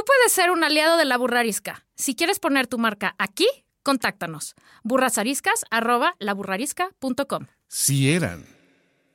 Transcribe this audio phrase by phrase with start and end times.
[0.00, 1.84] Tú puedes ser un aliado de la burrarisca.
[1.94, 3.46] Si quieres poner tu marca aquí,
[3.82, 4.54] contáctanos.
[4.82, 7.46] burrasariscas.com.
[7.68, 8.46] Si eran.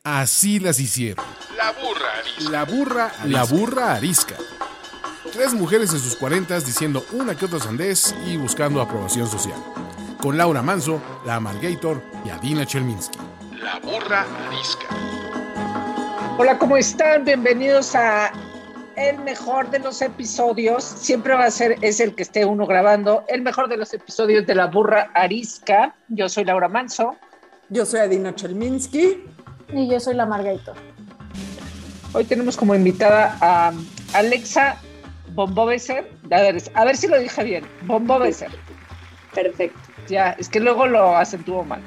[0.03, 1.25] Así las hicieron.
[1.57, 2.51] La burra arisca.
[2.51, 4.35] La burra, la burra arisca.
[5.33, 9.57] Tres mujeres en sus cuarentas diciendo una que otra sandez y buscando aprobación social.
[10.21, 13.17] Con Laura Manso, la Amalgator y Adina Chelminsky.
[13.53, 14.85] La burra arisca.
[16.37, 17.25] Hola, ¿cómo están?
[17.25, 18.31] Bienvenidos a
[18.95, 20.83] el mejor de los episodios.
[20.83, 24.45] Siempre va a ser, es el que esté uno grabando, el mejor de los episodios
[24.45, 25.95] de La Burra Arisca.
[26.09, 27.15] Yo soy Laura Manso.
[27.69, 29.23] Yo soy Adina Chelminsky.
[29.73, 30.75] Y yo soy la Margator.
[32.13, 33.73] Hoy tenemos como invitada a
[34.13, 34.77] Alexa
[35.33, 36.09] Bombobeser.
[36.31, 37.65] A ver, a ver si lo dije bien.
[37.83, 38.51] Bombobeser.
[39.33, 39.79] Perfecto.
[40.07, 41.81] Ya, es que luego lo acentúo mal.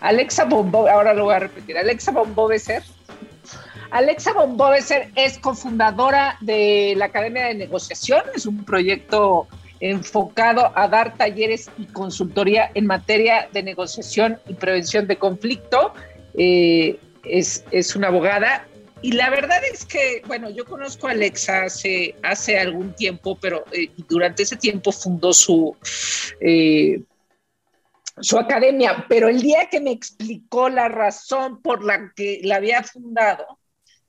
[0.00, 1.76] Alexa Bombo, ahora lo voy a repetir.
[1.78, 2.82] Alexa Bombobeser.
[3.90, 8.22] Alexa Bombobeser es cofundadora de la Academia de Negociación.
[8.34, 9.46] Es un proyecto
[9.80, 15.92] enfocado a dar talleres y consultoría en materia de negociación y prevención de conflicto.
[16.34, 18.66] Eh, es, es, una abogada.
[19.02, 23.64] Y la verdad es que, bueno, yo conozco a Alexa hace, hace algún tiempo, pero
[23.72, 25.76] eh, durante ese tiempo fundó su,
[26.40, 27.02] eh,
[28.20, 32.82] su academia, pero el día que me explicó la razón por la que la había
[32.82, 33.58] fundado,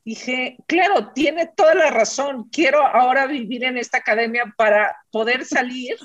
[0.07, 5.97] dije, claro, tiene toda la razón, quiero ahora vivir en esta academia para poder salir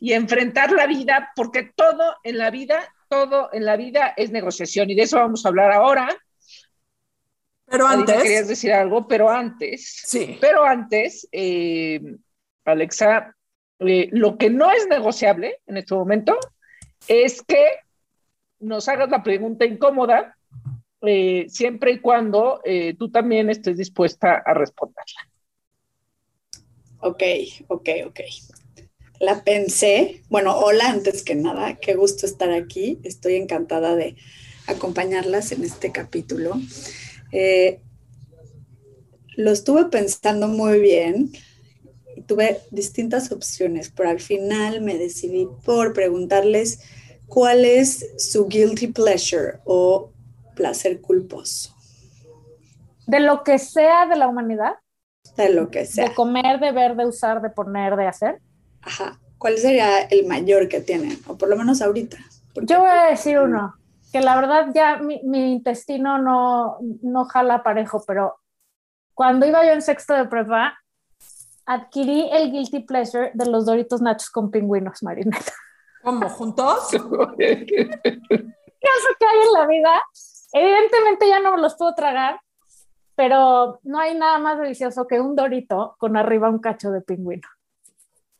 [0.00, 4.90] y enfrentar la vida, porque todo en la vida, todo en la vida es negociación
[4.90, 6.08] y de eso vamos a hablar ahora.
[7.66, 8.20] Pero antes.
[8.20, 10.02] Querías decir algo, pero antes.
[10.04, 10.38] Sí.
[10.40, 12.00] Pero antes, eh,
[12.64, 13.32] Alexa,
[13.78, 16.36] eh, lo que no es negociable en este momento
[17.06, 17.64] es que
[18.58, 20.35] nos hagas la pregunta incómoda
[21.02, 25.20] eh, siempre y cuando eh, tú también estés dispuesta a responderla.
[27.00, 27.22] Ok,
[27.68, 28.20] ok, ok.
[29.20, 30.22] La pensé.
[30.28, 32.98] Bueno, hola antes que nada, qué gusto estar aquí.
[33.02, 34.16] Estoy encantada de
[34.66, 36.54] acompañarlas en este capítulo.
[37.32, 37.80] Eh,
[39.36, 41.30] lo estuve pensando muy bien
[42.16, 46.80] y tuve distintas opciones, pero al final me decidí por preguntarles
[47.26, 50.12] cuál es su guilty pleasure o
[50.56, 51.76] placer culposo.
[53.06, 54.74] De lo que sea de la humanidad.
[55.36, 56.08] De lo que sea.
[56.08, 58.40] De comer, de ver, de usar, de poner, de hacer.
[58.82, 59.20] Ajá.
[59.38, 61.18] ¿Cuál sería el mayor que tienen?
[61.28, 62.16] O por lo menos ahorita.
[62.62, 63.76] Yo voy a decir uno,
[64.10, 68.40] que la verdad ya mi, mi, intestino no, no jala parejo, pero
[69.14, 70.78] cuando iba yo en sexto de prepa,
[71.66, 75.52] adquirí el guilty pleasure de los Doritos Nachos con pingüinos, Marineta.
[76.02, 76.28] ¿Cómo?
[76.30, 76.88] ¿Juntos?
[77.38, 77.66] ¿Qué
[79.18, 80.02] que hay en la vida?
[80.52, 82.40] Evidentemente ya no me los puedo tragar,
[83.14, 87.48] pero no hay nada más delicioso que un dorito con arriba un cacho de pingüino.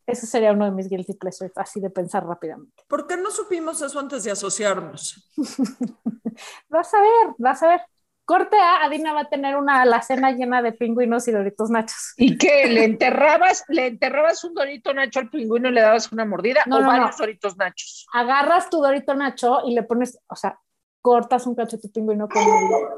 [0.07, 2.85] Ese sería uno de mis guilty pleasures, así de pensar rápidamente.
[2.87, 5.29] ¿Por qué no supimos eso antes de asociarnos?
[6.69, 7.81] vas a ver, vas a ver.
[8.25, 12.13] Corte A, Adina va a tener una alacena llena de pingüinos y doritos nachos.
[12.17, 12.67] ¿Y qué?
[12.67, 16.63] ¿Le enterrabas, le enterrabas un dorito nacho al pingüino y le dabas una mordida?
[16.67, 17.17] No, ¿O no, varios no.
[17.19, 18.07] doritos nachos?
[18.13, 20.59] Agarras tu dorito nacho y le pones, o sea,
[21.07, 22.43] cortas un cacho de tu pingüino con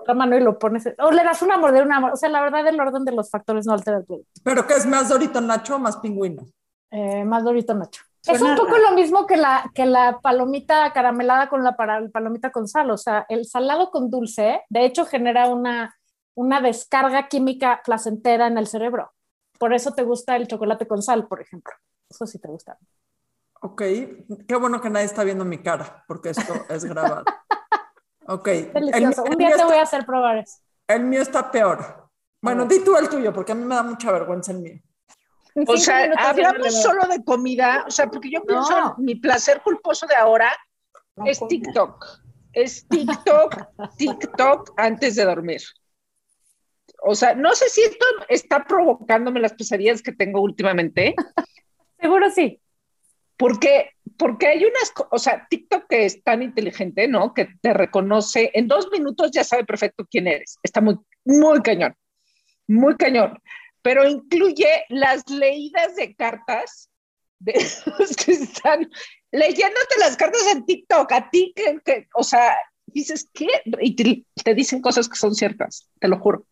[0.07, 2.15] la mano y lo pones, o le das una mordida, una mordida.
[2.15, 4.31] O sea, la verdad, el orden de los factores no altera el producto.
[4.43, 6.47] ¿Pero qué es más Dorito Nacho o más pingüino?
[6.91, 8.03] Eh, más Dorito Nacho.
[8.23, 8.85] Suena es un poco raro.
[8.89, 12.91] lo mismo que la, que la palomita caramelada con la para- palomita con sal.
[12.91, 15.95] O sea, el salado con dulce, de hecho, genera una,
[16.35, 19.13] una descarga química placentera en el cerebro.
[19.59, 21.75] Por eso te gusta el chocolate con sal, por ejemplo.
[22.09, 22.79] Eso sí te gusta.
[23.61, 23.83] Ok,
[24.47, 27.25] qué bueno que nadie está viendo mi cara, porque esto es grabado.
[28.29, 29.25] Ok, el, Delicioso.
[29.25, 30.59] el Un día mío te voy está, a hacer probar eso.
[30.89, 32.09] el mío está peor.
[32.43, 34.79] Bueno, di tú el tuyo, porque a mí me da mucha vergüenza el mío.
[35.55, 38.95] En O sea, hablamos solo de comida, o sea, porque yo pienso No.
[38.99, 40.53] mi placer culposo de ahora
[41.25, 42.05] es TikTok.
[42.53, 43.55] Es TikTok,
[43.97, 45.61] TikTok antes de dormir.
[47.03, 51.15] O sea, no sé si esto está provocándome las pesadillas que tengo últimamente,
[52.01, 52.61] Seguro sí.
[53.37, 57.35] porque, porque hay unas, o sea, TikTok que es tan inteligente, ¿no?
[57.35, 60.59] Que te reconoce, en dos minutos ya sabe perfecto quién eres.
[60.63, 61.95] Está muy, muy cañón,
[62.67, 63.39] muy cañón.
[63.83, 66.91] Pero incluye las leídas de cartas
[67.39, 67.53] de
[67.99, 68.91] los que están
[69.31, 72.57] leyéndote las cartas en TikTok, a ti que, que o sea,
[72.87, 73.49] dices, ¿qué?
[73.81, 76.47] Y te, te dicen cosas que son ciertas, te lo juro.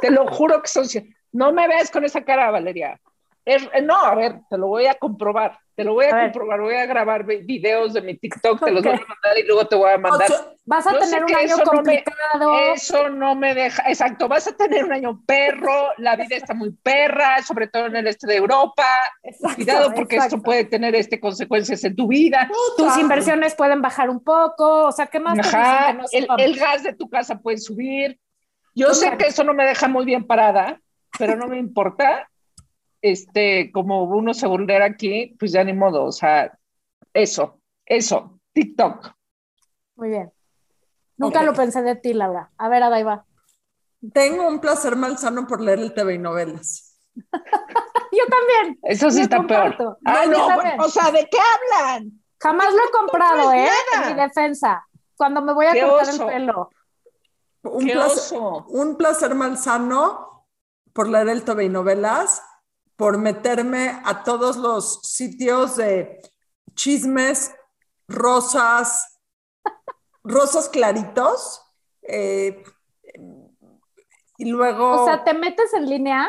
[0.00, 1.14] Te lo juro que son ciertas.
[1.32, 3.00] No me veas con esa cara, Valeria.
[3.44, 5.58] Es- no, a ver, te lo voy a comprobar.
[5.76, 6.24] Te lo voy a, A ver.
[6.32, 6.60] comprobar.
[6.60, 9.66] Voy a grabar vi- videos de mi TikTok, te los voy a mandar y luego
[9.66, 10.28] te voy a mandar.
[10.66, 12.58] Vas a sé tener un año eso no me- complicado.
[12.72, 16.70] Eso no me deja, exacto, vas a tener un año perro, la vida está muy
[16.70, 18.86] perra, sobre todo en el este de Europa.
[19.24, 20.36] Exacto, Cuidado porque exacto.
[20.36, 22.48] esto puede tener este consecuencias en tu vida.
[22.76, 24.86] Tus inversiones pueden bajar un poco.
[24.86, 28.18] O sea, ¿qué más Ajá, no el, el gas de tu casa puede subir.
[28.76, 30.80] Yo sé que eso no me deja muy bien parada,
[31.18, 32.28] pero no me importa.
[33.04, 36.04] Este, como uno se vulnera aquí, pues ya ni modo.
[36.04, 36.58] O sea,
[37.12, 39.12] eso, eso, TikTok.
[39.96, 40.32] Muy bien.
[41.18, 42.50] Nunca lo pensé de ti, Laura.
[42.56, 43.26] A ver, Adaiva.
[44.14, 46.98] Tengo un placer malsano por leer el TV y novelas.
[47.14, 48.78] Yo también.
[48.84, 49.76] Eso sí está comparto.
[49.76, 49.98] peor.
[50.06, 52.10] Ah, No, o sea, ¿de qué hablan?
[52.40, 53.68] Jamás lo he comprado, ¿eh?
[53.92, 54.08] nada.
[54.08, 54.82] En mi defensa.
[55.14, 56.30] Cuando me voy a ¡Qué cortar oso!
[56.30, 56.70] el pelo.
[57.64, 58.64] Un ¡Qué placer, oso!
[58.68, 60.46] un placer malsano
[60.94, 62.42] por leer el TV y novelas,
[62.96, 66.20] por meterme a todos los sitios de
[66.74, 67.54] chismes,
[68.08, 69.18] rosas,
[70.22, 71.60] rosas claritos.
[72.02, 72.62] eh,
[74.36, 76.28] y luego, O sea, ¿te metes en línea?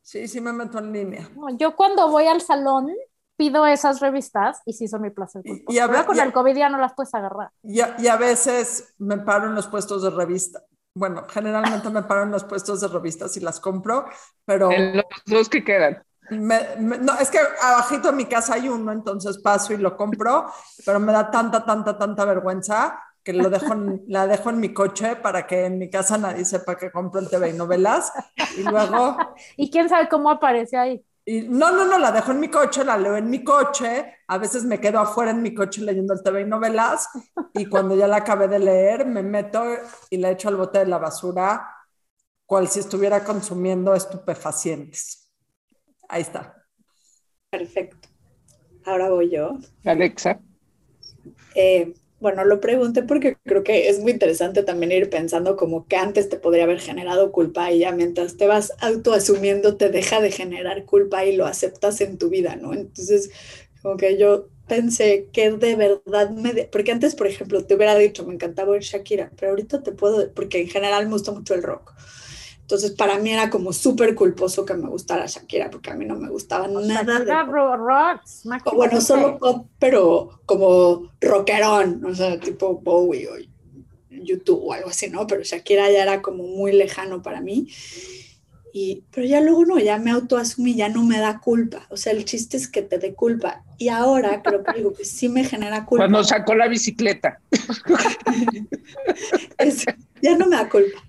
[0.00, 1.28] sí, sí me meto en línea.
[1.34, 2.90] No, Yo cuando voy al salón
[3.36, 5.42] pido esas revistas y sí son mi placer.
[5.44, 7.50] Y- y a ver- con y a- el COVID ya no las puedes agarrar.
[7.62, 10.62] Y a, y a veces me paro en los puestos de revista.
[10.94, 14.06] Bueno, generalmente me paro en los puestos de revistas y las compro,
[14.44, 16.02] pero En los dos que quedan.
[16.30, 19.96] me- me- no, es que abajito de mi casa hay uno, entonces paso y lo
[19.96, 20.46] compro,
[20.84, 24.72] pero me da tanta, tanta, tanta vergüenza que lo dejo en- la dejo en mi
[24.74, 28.12] coche para que en mi casa nadie sepa que compro el TV y novelas.
[28.56, 29.16] Y luego,
[29.56, 31.04] Y quién sabe cómo aparece ahí.
[31.24, 34.38] Y, no, no, no, la dejo en mi coche, la leo en mi coche, a
[34.38, 37.08] veces me quedo afuera en mi coche leyendo el TV y novelas,
[37.54, 39.64] y cuando ya la acabé de leer, me meto
[40.10, 41.68] y la echo al bote de la basura,
[42.46, 45.30] cual si estuviera consumiendo estupefacientes.
[46.08, 46.66] Ahí está.
[47.50, 48.08] Perfecto.
[48.84, 49.56] Ahora voy yo.
[49.84, 50.40] Alexa.
[51.54, 55.96] Eh, bueno, lo pregunté porque creo que es muy interesante también ir pensando como que
[55.96, 60.30] antes te podría haber generado culpa y ya mientras te vas autoasumiendo te deja de
[60.32, 62.72] generar culpa y lo aceptas en tu vida, ¿no?
[62.74, 63.30] Entonces,
[63.82, 66.54] como que yo pensé que de verdad me...
[66.54, 69.92] de- Porque antes, por ejemplo, te hubiera dicho, me encantaba oír Shakira, pero ahorita te
[69.92, 71.92] puedo, porque en general me gusta mucho el rock.
[72.72, 76.16] Entonces, para mí era como súper culposo que me gustara Shakira, porque a mí no
[76.16, 78.46] me gustaba nada de Shakira ro- rocks.
[78.64, 83.32] o bueno, de solo pop, pero como rockerón, o sea, tipo Bowie o
[84.08, 85.26] YouTube o algo así, ¿no?
[85.26, 87.68] Pero Shakira ya era como muy lejano para mí.
[88.72, 91.86] Y, pero ya luego no, ya me autoasumí, ya no me da culpa.
[91.90, 93.64] O sea, el chiste es que te dé culpa.
[93.76, 96.04] Y ahora creo que digo que sí me genera culpa.
[96.04, 97.38] Cuando sacó la bicicleta.
[99.58, 99.84] Es-
[100.22, 101.01] ya no me da culpa.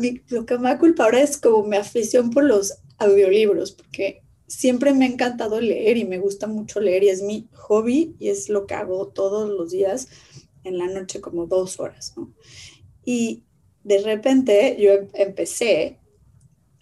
[0.00, 4.22] Mi- lo que me da culpa ahora es como mi afición por los audiolibros, porque
[4.46, 8.28] siempre me ha encantado leer y me gusta mucho leer y es mi hobby y
[8.28, 10.08] es lo que hago todos los días
[10.64, 12.32] en la noche como dos horas, ¿no?
[13.04, 13.44] Y
[13.84, 15.98] de repente yo em- empecé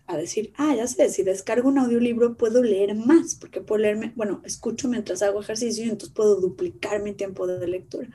[0.07, 4.13] a decir, ah, ya sé, si descargo un audiolibro puedo leer más, porque puedo leerme,
[4.17, 8.09] bueno, escucho mientras hago ejercicio y entonces puedo duplicar mi tiempo de lectura.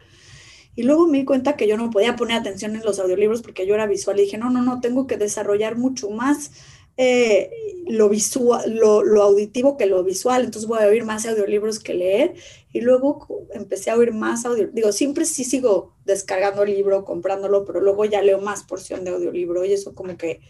[0.78, 3.66] Y luego me di cuenta que yo no podía poner atención en los audiolibros porque
[3.66, 6.52] yo era visual y dije, no, no, no, tengo que desarrollar mucho más
[6.98, 7.50] eh,
[7.88, 11.96] lo, visual, lo, lo auditivo que lo visual, entonces voy a oír más audiolibros que
[11.96, 12.36] leer.
[12.72, 14.68] Y luego empecé a oír más audio.
[14.68, 19.10] Digo, siempre sí sigo descargando el libro, comprándolo, pero luego ya leo más porción de
[19.10, 20.42] audiolibro y eso como que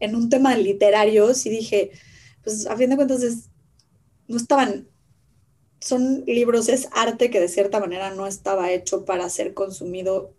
[0.00, 1.90] en un tema literario sí dije,
[2.42, 3.50] pues a fin de cuentas es,
[4.26, 4.88] no estaban
[5.86, 10.34] son libros, es arte que de cierta manera no estaba hecho para ser consumido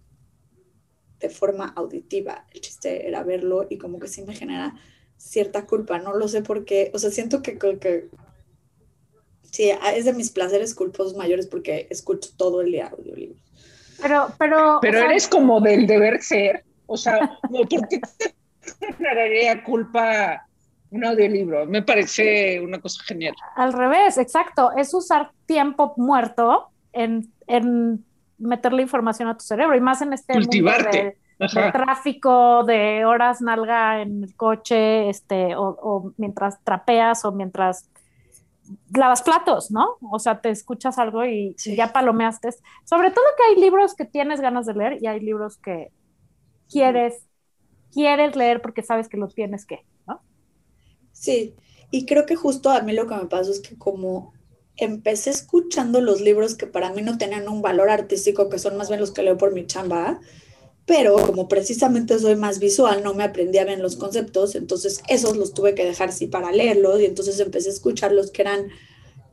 [1.20, 2.46] de forma auditiva.
[2.54, 4.76] El chiste era verlo y como que sí me genera
[5.18, 8.10] cierta culpa, no lo sé por qué, o sea, siento que, que, que
[9.52, 13.42] sí, es de mis placeres culposos mayores porque escucho todo el día audiolibros.
[14.02, 14.80] Pero, pero.
[14.82, 16.64] Pero sea, eres como del deber ser.
[16.86, 18.02] O sea, ¿por qué te
[18.96, 20.47] generaría culpa
[20.92, 21.66] un audiolibro?
[21.66, 23.36] Me parece una cosa genial.
[23.56, 24.72] Al revés, exacto.
[24.76, 28.06] Es usar tiempo muerto en, en
[28.38, 31.18] meterle información a tu cerebro y más en este Cultivarte.
[31.40, 37.32] mundo de, tráfico, de horas nalga en el coche, este, o, o mientras trapeas o
[37.32, 37.90] mientras
[38.94, 39.98] lavas platos, ¿no?
[40.12, 41.74] O sea, te escuchas algo y, Sí.
[41.74, 42.50] y ya palomeaste.
[42.84, 45.92] Sobre todo que hay libros que tienes ganas de leer y hay libros que
[46.70, 47.26] quieres,
[47.94, 49.86] quieres leer porque sabes que lo tienes que.
[51.20, 51.56] Sí,
[51.92, 54.34] y creo que justo a mí lo que me pasó es que como
[54.76, 58.90] empecé escuchando los libros que para mí no tenían un valor artístico, que son más
[58.90, 60.20] bien los que leo por mi chamba,
[60.86, 65.54] pero como precisamente soy más visual, no me aprendía bien los conceptos, entonces esos los
[65.54, 68.68] tuve que dejar así para leerlos y entonces empecé a escuchar los que eran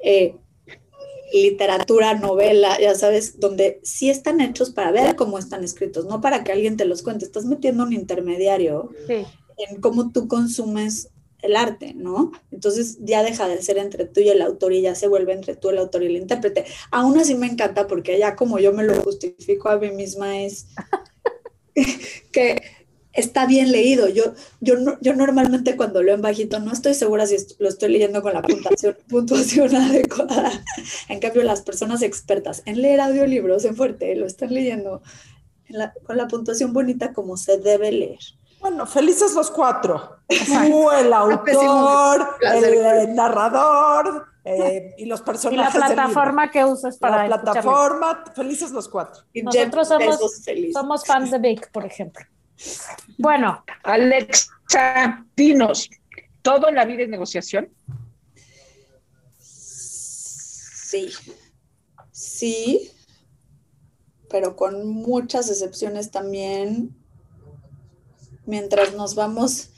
[0.03, 0.35] eh,
[1.33, 6.45] literatura, novela, ya sabes, donde sí están hechos para ver cómo están escritos, no para
[6.45, 9.25] que alguien te los cuente, estás metiendo un intermediario Sí.
[9.57, 11.11] en cómo tú consumes
[11.45, 12.33] el arte, ¿no?
[12.51, 15.55] Entonces ya deja de ser entre tú y el autor y ya se vuelve entre
[15.55, 16.65] tú el autor y el intérprete.
[16.91, 20.69] Aún así me encanta porque ya como yo me lo justifico a mí misma es
[22.33, 22.63] que
[23.13, 24.09] está bien leído.
[24.09, 28.23] Yo, yo, yo normalmente cuando leo en bajito no estoy segura si lo estoy leyendo
[28.23, 30.65] con la puntuación, puntuación adecuada.
[31.11, 35.03] En cambio, las personas expertas en leer audiolibros en fuerte lo están leyendo
[36.05, 38.21] con la puntuación bonita como se debe leer.
[38.65, 40.21] Bueno, felices los cuatro.
[40.27, 45.95] Tú, el autor, el narrador eh, y los Y la personajes del libro.
[45.97, 47.61] plataforma que uses para La escucharlo.
[47.63, 49.23] plataforma, felices los cuatro.
[49.35, 49.89] Y Nosotros.
[50.73, 52.25] Somos fans de Vic, por ejemplo.
[53.19, 55.91] Bueno, Alexa, dinos,
[56.41, 57.69] ¿todo en la vida es negociación?
[59.41, 61.11] Sí,
[62.13, 62.91] sí,
[64.31, 66.97] pero con muchas excepciones también,
[68.47, 69.71] mientras nos vamos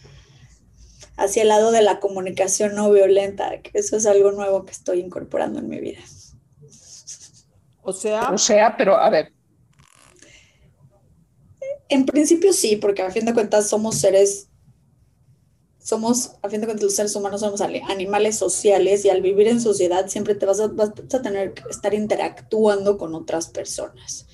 [1.17, 5.01] hacia el lado de la comunicación no violenta, que eso es algo nuevo que estoy
[5.01, 6.01] incorporando en mi vida.
[7.83, 9.33] O sea, O sea, pero a ver,
[11.89, 14.49] En principio sí, porque a fin de cuentas somos seres,
[15.79, 19.61] somos, a fin de cuentas los seres humanos somos animales sociales y al vivir en
[19.61, 24.27] sociedad siempre te vas a, vas a tener que estar interactuando con otras personas,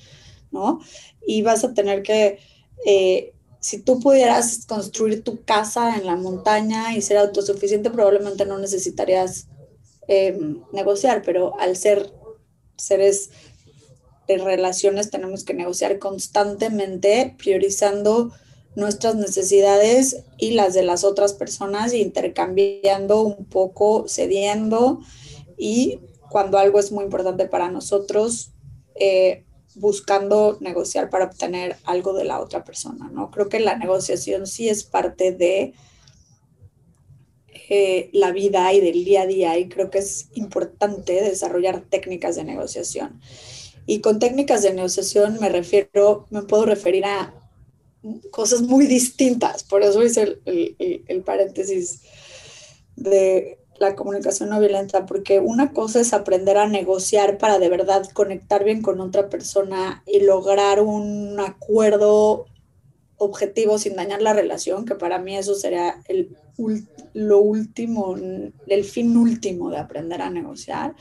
[0.49, 0.79] ¿no?
[1.21, 2.39] Y vas a tener que,
[2.87, 3.32] eh,
[3.63, 9.47] si tú pudieras construir tu casa en la montaña y ser autosuficiente, probablemente no necesitarías
[10.09, 10.37] eh,
[10.73, 12.11] negociar, pero al ser
[12.77, 13.29] seres
[14.27, 18.33] de relaciones tenemos que negociar constantemente, priorizando
[18.75, 24.99] nuestras necesidades y las de las otras personas, intercambiando un poco, cediendo.
[25.57, 28.51] Y cuando algo es muy importante para nosotros,
[28.95, 33.31] eh, buscando negociar para obtener algo de la otra persona, ¿no?
[33.31, 35.73] Creo que la negociación sí es parte de
[37.69, 42.35] eh, la vida y del día a día y creo que es importante desarrollar técnicas
[42.35, 43.19] de negociación.
[43.85, 47.33] Y con técnicas de negociación me refiero, me puedo referir a
[48.31, 52.01] cosas muy distintas, por eso hice el, el- paréntesis
[52.95, 58.07] de la comunicación no violenta, porque una cosa es aprender a negociar para de verdad
[58.13, 62.45] conectar bien con otra persona y lograr un acuerdo
[63.17, 66.35] objetivo sin dañar la relación, que para mí eso sería el,
[67.13, 68.15] lo último,
[68.67, 70.95] el fin último de aprender a negociar.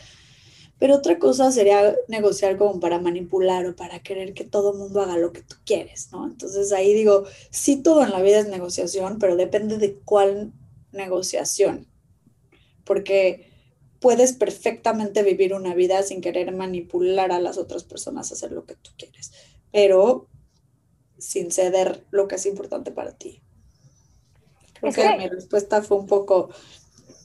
[0.78, 5.00] Pero otra cosa sería negociar como para manipular o para querer que todo el mundo
[5.00, 6.26] haga lo que tú quieres, ¿no?
[6.26, 10.52] Entonces ahí digo, sí todo en la vida es negociación, pero depende de cuál
[10.90, 11.86] negociación.
[12.92, 13.50] Porque
[14.00, 18.64] puedes perfectamente vivir una vida sin querer manipular a las otras personas a hacer lo
[18.66, 19.32] que tú quieres,
[19.70, 20.28] pero
[21.18, 23.42] sin ceder lo que es importante para ti.
[24.74, 26.50] Creo Es que, que- mi respuesta fue un poco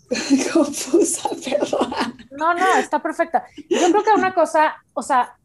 [0.53, 1.91] confusa, perdón.
[2.31, 3.45] no, no, está perfecta.
[3.69, 5.35] Yo creo que una cosa, o sea,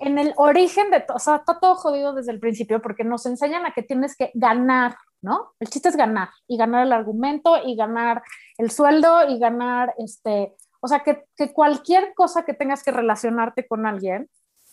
[0.00, 3.26] en el origen de todo, o sea, está todo jodido desde el principio porque nos
[3.26, 5.52] enseñan a que tienes que ganar, ¿no?
[5.60, 8.22] El chiste es ganar y ganar el argumento y ganar
[8.56, 13.86] el sueldo y ganar, este, o sea, que, cualquier cosa que tengas que relacionarte con
[13.86, 14.28] alguien,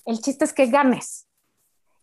[0.05, 1.27] el chiste es que ganes.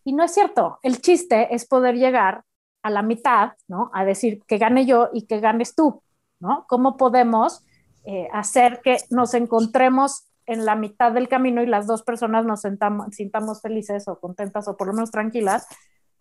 [0.03, 2.43] Y no es cierto, el chiste es poder llegar
[2.81, 3.89] a la mitad, ¿no?
[3.93, 6.03] A decir que gane yo y que ganes tú,
[6.39, 6.65] ¿no?
[6.67, 7.65] ¿Cómo podemos
[8.03, 12.59] eh, hacer que nos encontremos en la mitad del camino y las dos personas nos
[12.59, 15.65] sentamos, sintamos felices o contentas o por lo menos tranquilas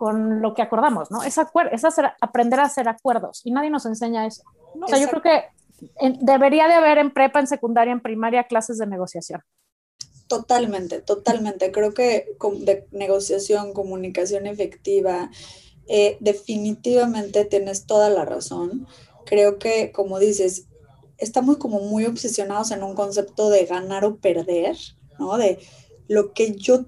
[0.03, 1.23] con lo que acordamos, ¿no?
[1.23, 1.39] Es,
[1.71, 4.43] es hacer, aprender a hacer acuerdos y nadie nos enseña eso.
[4.75, 5.45] O sea, yo creo que
[6.21, 9.43] debería de haber en prepa, en secundaria, en primaria clases de negociación.
[10.27, 11.71] Totalmente, totalmente.
[11.71, 15.31] Creo que de negociación, comunicación efectiva,
[15.87, 18.89] eh, definitivamente tienes toda la razón.
[19.25, 20.67] Creo que, como dices,
[21.17, 24.77] estamos como muy obsesionados en un concepto de ganar o perder,
[25.21, 25.39] ¿no?
[25.39, 25.61] De
[26.09, 26.87] lo que yo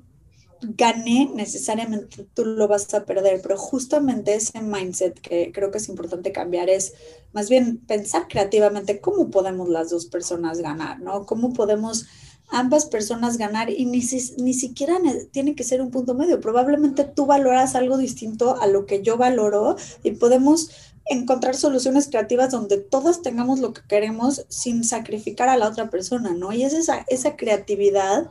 [0.76, 5.88] gane, necesariamente tú lo vas a perder, pero justamente ese mindset que creo que es
[5.88, 6.94] importante cambiar es
[7.33, 11.26] más bien pensar creativamente cómo podemos las dos personas ganar, ¿no?
[11.26, 12.06] ¿Cómo podemos
[12.50, 14.00] ambas personas ganar y ni,
[14.38, 16.40] ni siquiera ne- tiene que ser un punto medio.
[16.40, 20.71] Probablemente tú valoras algo distinto a lo que yo valoro y podemos
[21.06, 26.33] encontrar soluciones creativas donde todas tengamos lo que queremos sin sacrificar a la otra persona,
[26.35, 26.52] ¿no?
[26.52, 28.30] Y es esa, esa creatividad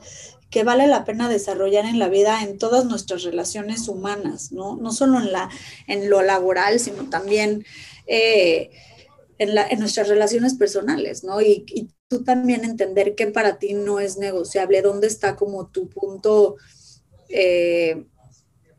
[0.53, 4.75] que vale la pena desarrollar en la vida en todas nuestras relaciones humanas, ¿no?
[4.75, 5.49] No solo en, la,
[5.87, 7.65] en lo laboral, sino también
[8.05, 8.69] eh,
[9.39, 11.41] en, la, en, nuestras relaciones personales, ¿no?
[11.41, 16.57] Y, tú también entender que para ti no es negociable, dónde está como tu punto,
[17.29, 18.05] eh,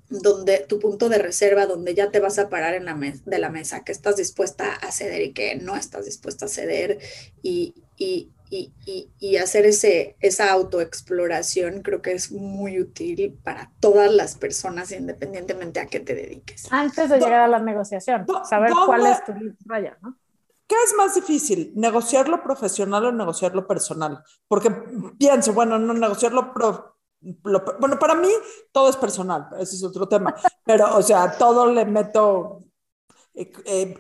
[0.08, 3.50] donde tu punto de reserva, donde ya te vas a parar en la de la
[3.50, 7.00] mesa, que estás dispuesta a ceder y que no estás dispuesta a ceder
[7.42, 7.74] y,
[8.54, 14.92] y, y, hacer ese, esa autoexploración creo que es muy útil para todas las personas
[14.92, 16.68] independientemente a qué te dediques.
[16.70, 19.32] Antes de llegar a la negociación, saber cuál es tu
[19.66, 20.16] raya, ¿no?
[20.66, 24.23] ¿Qué es más difícil, negociar lo profesional o negociar lo personal?
[24.49, 24.70] Porque
[25.18, 26.96] pienso, bueno, no negociarlo pro,
[27.44, 28.28] lo, bueno, para mí
[28.73, 30.34] todo es personal, ese es otro tema,
[30.64, 32.61] pero o sea, todo le meto
[33.34, 33.99] eh, eh,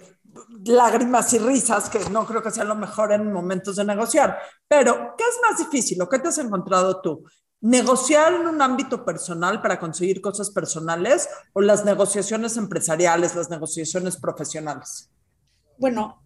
[0.64, 4.38] lágrimas y risas, que no creo que sea lo mejor en momentos de negociar.
[4.68, 7.24] Pero, ¿qué es más difícil o qué te has encontrado tú?
[7.60, 14.16] ¿Negociar en un ámbito personal para conseguir cosas personales o las negociaciones empresariales, las negociaciones
[14.18, 15.10] profesionales?
[15.78, 16.22] Bueno,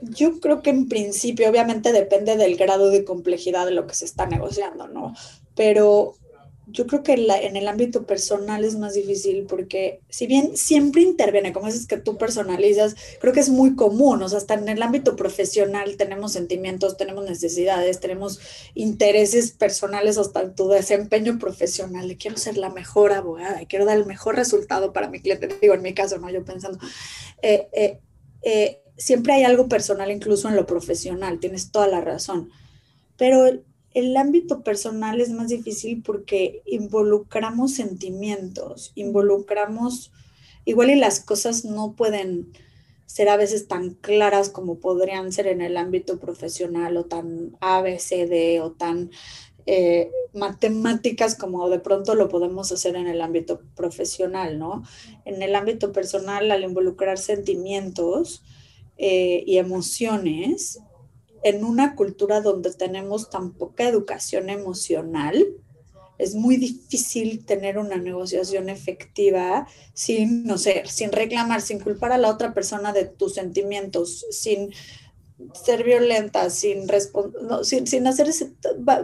[0.00, 4.04] yo creo que en principio, obviamente depende del grado de complejidad de lo que se
[4.04, 5.14] está negociando, ¿no?
[5.54, 6.14] Pero
[6.70, 11.52] yo creo que en, el ámbito personal es más difícil porque si bien siempre interviene,
[11.52, 14.82] como dices que tú personalizas, creo que es muy común, o sea, hasta en el
[14.82, 18.40] ámbito profesional tenemos sentimientos, tenemos necesidades, tenemos
[18.74, 24.36] intereses personales hasta tu desempeño profesional, quiero ser la mejor abogada, quiero dar el mejor
[24.36, 26.30] resultado para mi cliente, digo en mi caso, ¿no?
[26.30, 26.78] Yo pensando,
[27.42, 28.00] eh, eh,
[28.42, 32.50] eh, siempre hay algo personal incluso en lo profesional, tienes toda la razón,
[33.16, 33.46] pero
[33.98, 40.12] el ámbito personal es más difícil porque involucramos sentimientos, involucramos,
[40.64, 42.52] igual y las cosas no pueden
[43.06, 48.60] ser a veces tan claras como podrían ser en el ámbito profesional o tan ABCD
[48.62, 49.10] o tan
[49.64, 54.82] eh, matemáticas como de pronto lo podemos hacer en el ámbito profesional, ¿no?
[55.24, 58.42] En el ámbito personal, al involucrar sentimientos
[58.96, 60.80] eh, y emociones,
[61.42, 65.46] en una cultura donde tenemos tan poca educación emocional,
[66.18, 72.18] es muy difícil tener una negociación efectiva sin, no sé, sin reclamar, sin culpar a
[72.18, 74.72] la otra persona de tus sentimientos, sin
[75.54, 76.88] ser violenta, sin,
[77.62, 78.28] sin, hacer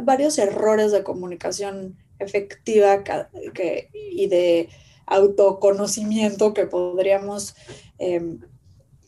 [0.00, 4.68] varios errores de comunicación efectiva que, y de
[5.06, 7.54] autoconocimiento que podríamos
[7.98, 8.38] eh,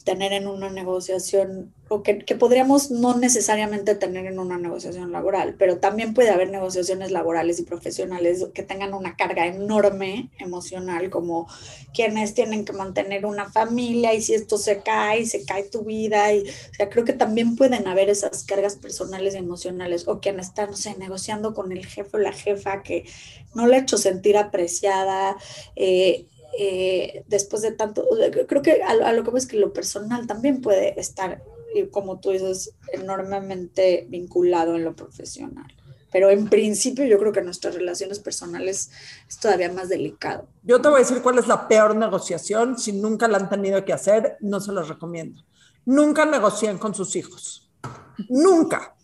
[0.05, 5.79] tener en una negociación o que, podríamos no necesariamente tener en una negociación laboral, pero
[5.79, 11.47] también puede haber negociaciones laborales y profesionales que tengan una carga enorme emocional, como
[11.95, 16.33] quienes tienen que mantener una familia y si esto se cae, se cae tu vida.
[16.33, 20.49] Y, o sea, creo que también pueden haber esas cargas personales y emocionales o quienes
[20.49, 23.05] están, no sé, negociando con el jefe o la jefa que
[23.55, 25.37] no le ha hecho sentir apreciada.
[25.77, 26.27] Eh,
[26.59, 28.05] eh, después de tanto,
[28.49, 31.43] creo que a, a lo que ves que lo personal también puede estar
[31.75, 35.67] y como tú dices, enormemente vinculado en lo profesional.
[36.13, 38.91] Pero en principio yo creo que nuestras relaciones personales
[39.29, 40.49] es todavía más delicado.
[40.63, 42.79] Yo te voy a decir cuál es la peor negociación.
[42.79, 45.43] Si nunca la han tenido que hacer, no se los recomiendo.
[45.85, 47.71] Nunca negocien con sus hijos.
[48.29, 48.95] Nunca.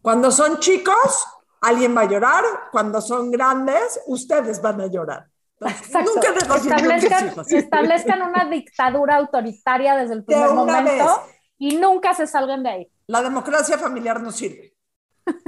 [0.00, 1.24] Cuando son chicos,
[1.60, 2.44] alguien va a llorar.
[2.70, 5.26] Cuando son grandes, ustedes van a llorar.
[5.58, 7.52] Nunca negocien con sus hijos.
[7.52, 11.22] Establezcan una dictadura autoritaria desde el primer momento
[11.60, 12.88] y nunca se salgan de ahí.
[13.06, 14.74] La democracia familiar no sirve.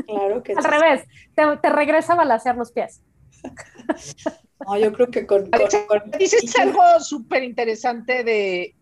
[0.06, 3.02] Claro que Al revés, te, regresa a balancear los pies.
[4.64, 5.50] No, yo creo que con...
[6.20, 8.76] Dices algo súper interesante de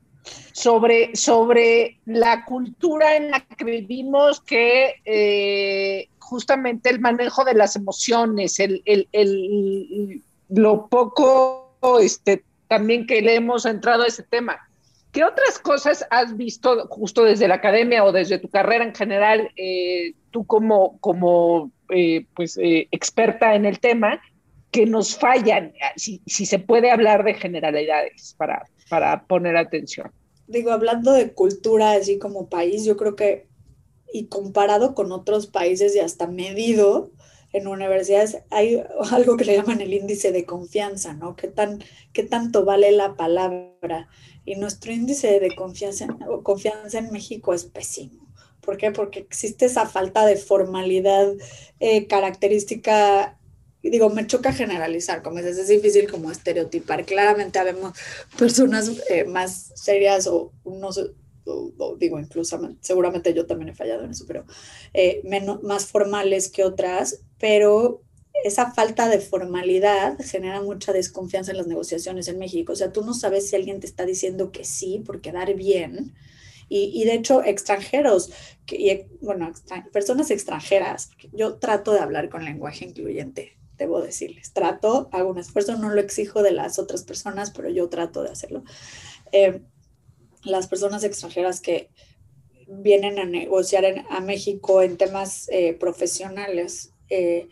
[0.53, 7.77] sobre, sobre la cultura en la que vivimos que eh, justamente el manejo de las
[7.77, 14.70] emociones, el, el, el, lo poco este, también que le hemos entrado a ese tema.
[15.13, 19.51] ¿Qué otras cosas has visto justo desde la academia o desde tu carrera en general,
[19.57, 24.21] eh, tú como, como eh, pues, eh, experta en el tema,
[24.71, 30.13] que nos fallan, si, si, se puede hablar de generalidades para, para poner atención?
[30.47, 33.49] Digo, hablando de cultura así como país, yo creo que,
[34.13, 37.11] y comparado con otros países y hasta medido,
[37.53, 41.35] en universidades hay algo que le llaman el índice de confianza, ¿no?
[41.35, 44.09] ¿Qué, tan, qué tanto vale la palabra?
[44.45, 46.07] Y nuestro índice de confianza,
[46.43, 48.29] confianza en México es pésimo.
[48.61, 48.91] ¿Por qué?
[48.91, 51.33] Porque existe esa falta de formalidad
[51.79, 53.37] eh, característica
[53.83, 57.07] digo, me choca generalizar, como dices, es difícil como estereotipar.
[57.07, 57.97] Claramente habemos
[58.39, 61.13] personas eh, más serias o unos,
[61.99, 64.45] digo, incluso seguramente yo también he fallado en eso, pero
[64.93, 68.03] eh, menos, más formales que otras, pero
[68.45, 72.73] esa falta de formalidad genera mucha desconfianza en las negociaciones en México.
[72.73, 76.15] O sea, tú no sabes si alguien te está diciendo que sí por quedar bien.
[76.73, 78.31] Y, de hecho, extranjeros,
[78.71, 79.53] y, bueno,
[79.93, 84.53] personas extranjeras, yo trato de hablar con lenguaje incluyente, debo decirles.
[84.53, 88.31] Trato, hago un esfuerzo, no lo exijo de las otras personas, pero yo trato de
[88.31, 88.63] hacerlo.
[89.33, 89.63] Eh,
[90.45, 91.91] las personas extranjeras que
[92.69, 97.49] vienen a negociar en, a México en temas eh, profesionales, eh,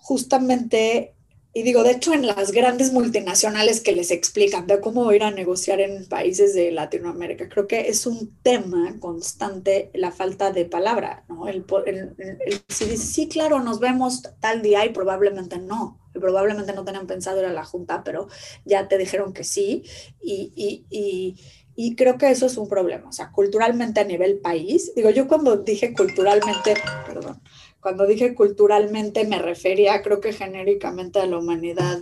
[0.00, 1.14] justamente,
[1.52, 5.30] y digo, de hecho en las grandes multinacionales que les explican de cómo ir a
[5.30, 11.24] negociar en países de Latinoamérica, creo que es un tema constante la falta de palabra,
[11.28, 11.48] ¿no?
[11.48, 16.72] El, el, el, si dice, sí, claro, nos vemos tal día y probablemente no, probablemente
[16.72, 18.28] no tenían pensado ir a la junta, pero
[18.64, 19.84] ya te dijeron que sí,
[20.22, 21.36] y, y, y
[21.76, 24.92] y creo que eso es un problema, o sea, culturalmente a nivel país.
[24.94, 26.74] Digo, yo cuando dije culturalmente,
[27.06, 27.40] perdón,
[27.80, 31.98] cuando dije culturalmente me refería, creo que genéricamente a la humanidad,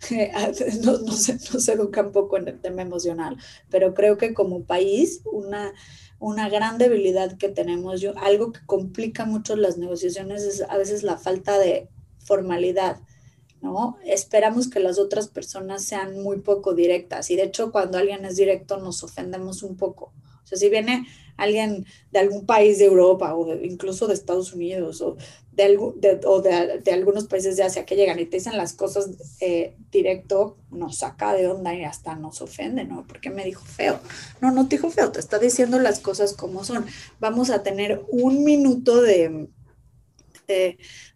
[0.84, 3.36] no, no, se, no se educa un poco en el tema emocional,
[3.70, 5.72] pero creo que como país, una,
[6.18, 11.02] una gran debilidad que tenemos, yo, algo que complica mucho las negociaciones es a veces
[11.02, 11.88] la falta de
[12.18, 13.00] formalidad.
[13.60, 13.96] ¿no?
[14.04, 18.36] Esperamos que las otras personas sean muy poco directas y de hecho cuando alguien es
[18.36, 20.12] directo nos ofendemos un poco.
[20.44, 21.06] O sea, si viene
[21.38, 25.16] alguien de algún país de Europa o incluso de Estados Unidos o,
[25.52, 29.08] de, de, o de, algunos países de Asia que llegan y te dicen las cosas
[29.40, 33.06] eh, directo, nos saca de onda y hasta nos ofende, ¿no?
[33.06, 34.00] Porque me dijo feo.
[34.40, 36.84] No, no te dijo feo, te está diciendo las cosas como son.
[37.20, 39.48] Vamos a tener un minuto de,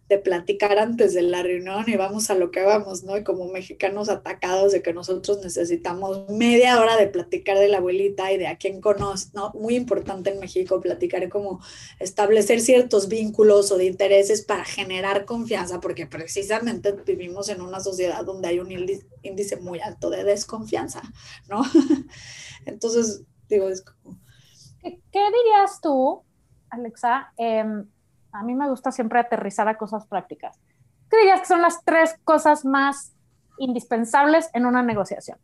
[0.09, 3.17] de platicar antes de la reunión y vamos a lo que vamos, ¿no?
[3.17, 8.31] Y como mexicanos atacados de que nosotros necesitamos media hora de platicar de la abuelita
[8.31, 9.51] y de a quién conoce, ¿no?
[9.53, 11.61] Muy importante en México platicar como
[11.99, 18.25] establecer ciertos vínculos o de intereses para generar confianza, porque precisamente vivimos en una sociedad
[18.25, 18.71] donde hay un
[19.21, 21.01] índice muy alto de desconfianza,
[21.47, 21.63] ¿no?
[22.65, 24.19] Entonces, digo, es como...
[24.81, 26.23] ¿Qué, dirías tú,
[26.69, 27.31] Alexa?
[27.37, 27.63] Eh,
[28.33, 30.59] a mí me gusta siempre aterrizar a cosas prácticas.
[31.09, 33.13] ¿Qué dirías que son las tres cosas más
[33.57, 35.37] indispensables en una negociación?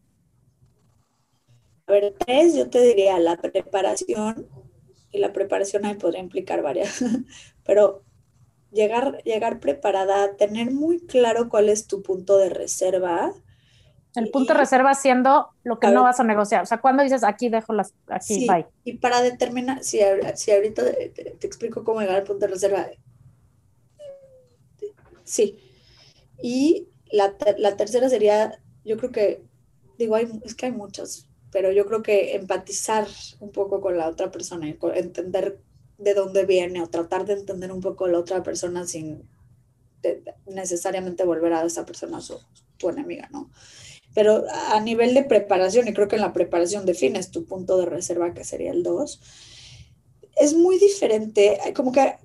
[1.87, 4.47] A ver, tres, yo te diría la preparación,
[5.11, 7.03] y la preparación ahí podría implicar varias,
[7.65, 8.03] pero
[8.71, 13.33] llegar, llegar preparada, tener muy claro cuál es tu punto de reserva.
[14.15, 16.63] El punto y, de reserva siendo lo que no ver, vas a negociar.
[16.63, 18.65] O sea, cuando dices aquí dejo las, aquí, sí, bye.
[18.83, 19.99] Y para determinar, si,
[20.35, 22.87] si ahorita te, te, explico cómo llegar al punto de reserva.
[25.23, 25.59] Sí.
[26.41, 29.43] Y la, la tercera sería, yo creo que,
[29.97, 33.07] digo, hay, es que hay muchas, pero yo creo que empatizar
[33.39, 35.59] un poco con la otra persona entender
[35.97, 39.27] de dónde viene o tratar de entender un poco a la otra persona sin
[40.47, 42.39] necesariamente volver a esa persona su,
[42.77, 43.51] tu enemiga, ¿no?
[44.13, 47.85] Pero a nivel de preparación, y creo que en la preparación defines tu punto de
[47.85, 49.21] reserva, que sería el 2,
[50.37, 51.59] es muy diferente.
[51.75, 52.15] Como que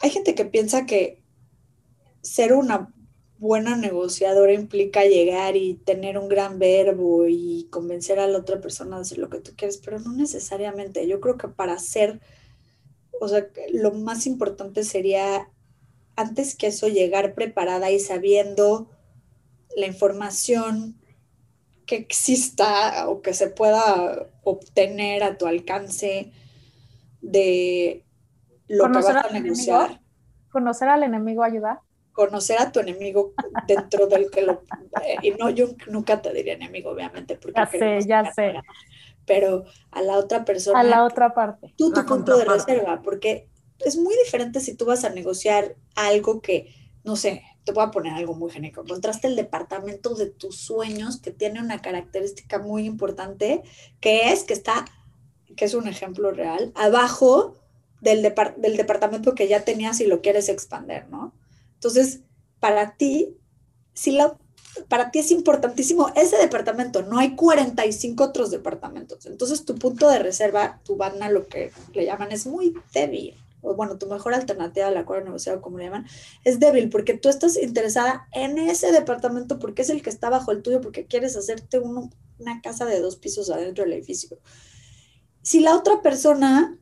[0.00, 1.22] hay gente que piensa que
[2.20, 2.92] ser una
[3.38, 8.96] buena negociadora implica llegar y tener un gran verbo y convencer a la otra persona
[8.96, 11.06] de hacer lo que tú quieres, pero no necesariamente.
[11.06, 12.20] Yo creo que para ser,
[13.20, 15.50] o sea, lo más importante sería,
[16.16, 18.90] antes que eso, llegar preparada y sabiendo
[19.76, 20.96] la información
[21.86, 26.32] que exista o que se pueda obtener a tu alcance
[27.20, 28.04] de
[28.68, 29.84] lo ¿Conocer que vas a negociar.
[29.84, 30.02] Enemigo?
[30.50, 31.82] ¿Conocer al enemigo ayuda?
[32.12, 33.34] Conocer a tu enemigo
[33.66, 34.62] dentro del que lo...
[35.04, 37.36] Eh, y no, yo nunca te diría enemigo, obviamente.
[37.36, 38.54] Porque ya sé, ya sé.
[39.26, 40.80] Pero a la otra persona...
[40.80, 41.74] A la otra parte.
[41.76, 43.48] Tú tu punto de reserva, porque
[43.80, 47.90] es muy diferente si tú vas a negociar algo que, no sé, te voy a
[47.90, 48.82] poner algo muy genérico.
[48.82, 53.62] Encontraste el departamento de tus sueños que tiene una característica muy importante,
[54.00, 54.84] que es que está,
[55.56, 57.56] que es un ejemplo real, abajo
[58.00, 61.34] del, depart del departamento que ya tenías y lo quieres expander, ¿no?
[61.74, 62.20] Entonces,
[62.60, 63.36] para ti,
[63.94, 64.38] si la,
[64.88, 69.26] para ti es importantísimo ese departamento, no hay 45 otros departamentos.
[69.26, 73.34] Entonces, tu punto de reserva, tu banda, lo que le llaman, es muy débil
[73.74, 76.06] bueno, tu mejor alternativa al acuerdo negociado, como le llaman,
[76.44, 80.52] es débil, porque tú estás interesada en ese departamento porque es el que está bajo
[80.52, 84.38] el tuyo, porque quieres hacerte una casa de dos pisos adentro del edificio.
[85.42, 86.78] Si la otra persona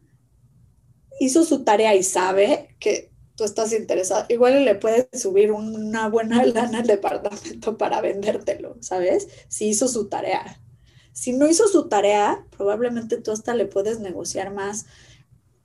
[1.21, 6.45] hizo su tarea y sabe que tú estás interesado, igual le puedes subir una buena
[6.45, 9.29] lana al departamento para vendértelo, ¿sabes?
[9.49, 10.61] Si hizo su tarea.
[11.13, 14.87] Si no hizo su tarea, probablemente tú hasta le puedes negociar más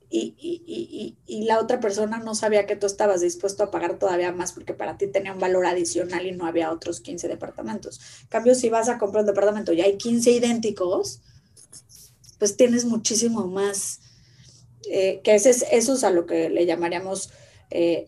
[0.10, 4.32] y, y- y- la otra persona no sabía que tú estabas dispuesto a pagar todavía
[4.32, 8.00] más porque para ti tenía un valor adicional y no había otros 15 departamentos.
[8.24, 11.22] En cambio, si vas a comprar un departamento y hay 15 idénticos,
[12.38, 14.00] pues tienes muchísimo más,
[14.90, 17.32] eh, que ese es, eso es a lo que le llamaríamos
[17.72, 18.08] eh,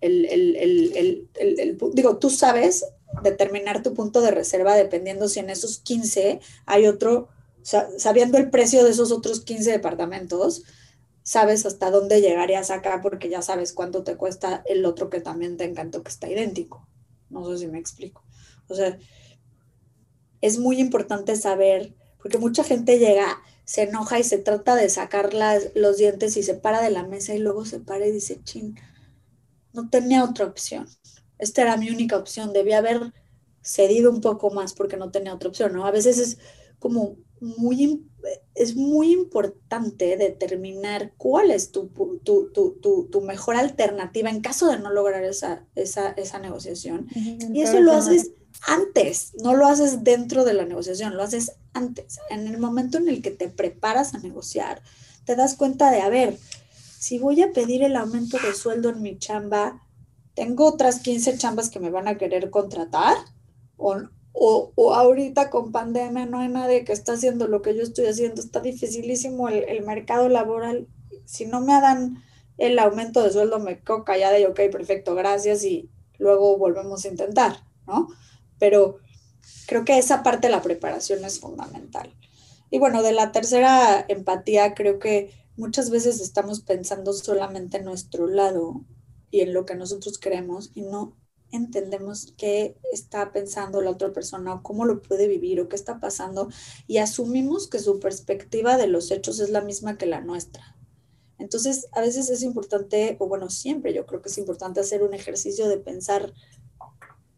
[0.00, 1.28] el, el- el-
[1.60, 2.84] el- digo, tú sabes
[3.22, 7.28] determinar tu punto de reserva dependiendo si en esos 15 hay otro,
[7.62, 10.64] sa- sabiendo el precio de esos otros 15 departamentos,
[11.22, 15.56] sabes hasta dónde llegarías acá porque ya sabes cuánto te cuesta el otro que también
[15.56, 16.86] te encantó que está idéntico.
[17.30, 18.24] No sé si me explico.
[18.68, 18.98] O sea,
[20.40, 25.34] es muy importante saber, porque mucha gente llega, se enoja y se trata de sacar
[25.34, 28.42] las- los dientes y se para de la mesa y luego se para y dice,
[28.44, 28.76] chin,
[29.72, 30.88] no tenía otra opción.
[31.38, 32.52] Esta era mi única opción.
[32.52, 33.12] Debía haber
[33.62, 35.86] cedido un poco más porque no tenía otra opción, ¿no?
[35.86, 36.38] A veces es
[36.78, 38.06] como muy,
[38.54, 42.20] es muy importante determinar cuál es tu, tu,
[42.52, 47.08] tu, tu, tu mejor alternativa en caso de no lograr esa, esa, esa negociación.
[47.14, 48.30] Y eso lo haces
[48.66, 52.20] antes, no lo haces dentro de la negociación, lo haces antes.
[52.30, 54.80] En el momento en el que te preparas a negociar,
[55.24, 56.38] te das cuenta de, a ver,
[56.98, 59.82] si voy a pedir el aumento de sueldo en mi chamba,
[60.34, 63.16] tengo otras 15 chambas que me van a querer contratar
[63.76, 63.96] o,
[64.32, 68.06] o, o ahorita con pandemia no hay nadie que está haciendo lo que yo estoy
[68.06, 70.88] haciendo, está dificilísimo el, el mercado laboral.
[71.24, 72.22] Si no me dan
[72.58, 77.08] el aumento de sueldo, me quedo callada y ok, perfecto, gracias y luego volvemos a
[77.08, 78.08] intentar, ¿no?
[78.58, 78.98] Pero
[79.66, 82.14] creo que esa parte de la preparación es fundamental.
[82.70, 88.26] Y bueno, de la tercera empatía, creo que muchas veces estamos pensando solamente en nuestro
[88.26, 88.84] lado
[89.30, 91.16] y en lo que nosotros queremos y no
[91.52, 96.00] entendemos qué está pensando la otra persona o cómo lo puede vivir o qué está
[96.00, 96.48] pasando
[96.86, 100.76] y asumimos que su perspectiva de los hechos es la misma que la nuestra.
[101.38, 105.12] Entonces, a veces es importante, o bueno, siempre yo creo que es importante hacer un
[105.12, 106.32] ejercicio de pensar,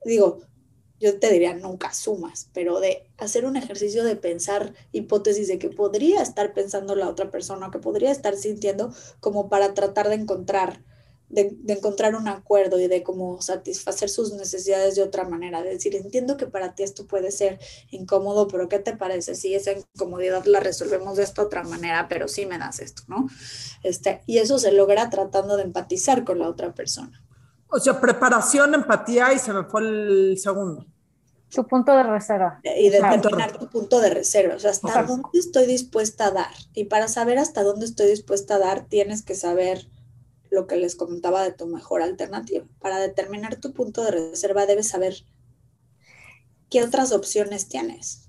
[0.04, 0.40] digo,
[1.00, 5.70] yo te diría nunca sumas, pero de hacer un ejercicio de pensar hipótesis de que
[5.70, 10.82] podría estar pensando la otra persona, que podría estar sintiendo como para tratar de encontrar,
[11.28, 15.62] de, de encontrar un acuerdo y de cómo satisfacer sus necesidades de otra manera.
[15.62, 17.58] De decir, entiendo que para ti esto puede ser
[17.90, 22.28] incómodo, pero ¿qué te parece si esa incomodidad la resolvemos de esta otra manera, pero
[22.28, 23.28] sí me das esto, ¿no?
[23.82, 27.22] Este, y eso se logra tratando de empatizar con la otra persona.
[27.68, 30.86] O sea, preparación, empatía y se me fue el segundo.
[31.50, 32.60] Tu punto de reserva.
[32.64, 33.16] y Claro.
[33.16, 36.54] determinar tu punto de reserva, o sea, hasta dónde estoy dispuesta a dar.
[36.72, 39.88] Y para saber hasta dónde estoy dispuesta a dar, tienes que saber
[40.54, 42.64] lo que les comentaba de tu mejor alternativa.
[42.80, 45.14] Para determinar tu punto de reserva, debes saber
[46.70, 48.28] qué otras opciones tienes.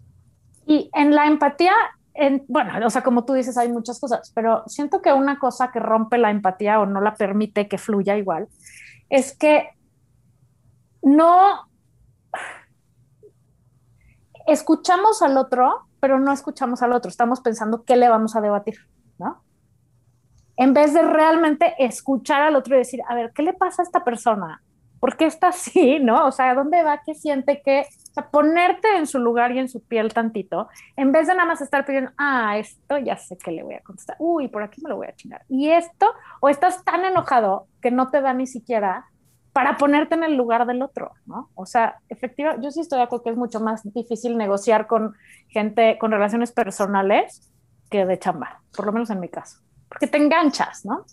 [0.66, 1.74] Y en la empatía,
[2.14, 5.72] en, bueno, o sea, como tú dices, hay muchas cosas, pero siento que una cosa
[5.72, 8.48] que rompe la empatía o no la permite que fluya igual
[9.10, 9.70] es que
[11.02, 11.70] no
[14.48, 17.10] escuchamos al otro, pero no escuchamos al otro.
[17.10, 18.76] Estamos pensando qué le vamos a debatir.
[20.58, 23.86] En vez de realmente escuchar al otro y decir, a ver, ¿qué le pasa a
[23.86, 24.62] esta persona?
[25.00, 26.26] ¿Por qué está así, no?
[26.26, 27.02] O sea, ¿a dónde va?
[27.06, 27.62] ¿Qué siente?
[27.64, 27.86] ¿Qué?
[28.12, 31.48] O sea, ponerte en su lugar y en su piel tantito, en vez de nada
[31.48, 34.82] más estar pidiendo, ah, esto ya sé que le voy a contestar, uy, por aquí
[34.82, 35.44] me lo voy a chingar.
[35.50, 36.08] Y esto,
[36.40, 39.06] o estás tan enojado que no te da ni siquiera
[39.56, 41.50] para ponerte en el lugar del otro, ¿no?
[41.56, 45.14] O sea, efectivamente, yo sí estoy de acuerdo que es mucho más difícil negociar con
[45.48, 47.54] gente, con relaciones personales
[47.90, 49.60] que de chamba, por lo menos en mi caso,
[49.96, 51.06] porque te enganchas, ¿no?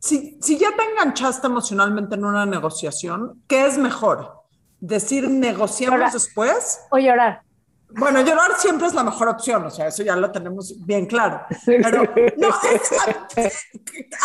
[0.00, 4.34] Si, si ya te enganchaste emocionalmente en una negociación, ¿qué es mejor?
[4.80, 6.80] ¿Decir negociamos después?
[6.90, 7.42] O llorar.
[7.90, 11.42] Bueno, llorar siempre es la mejor opción, o sea, eso ya lo tenemos bien claro.
[11.66, 12.02] Pero
[12.36, 12.48] no,
[13.36, 13.66] es,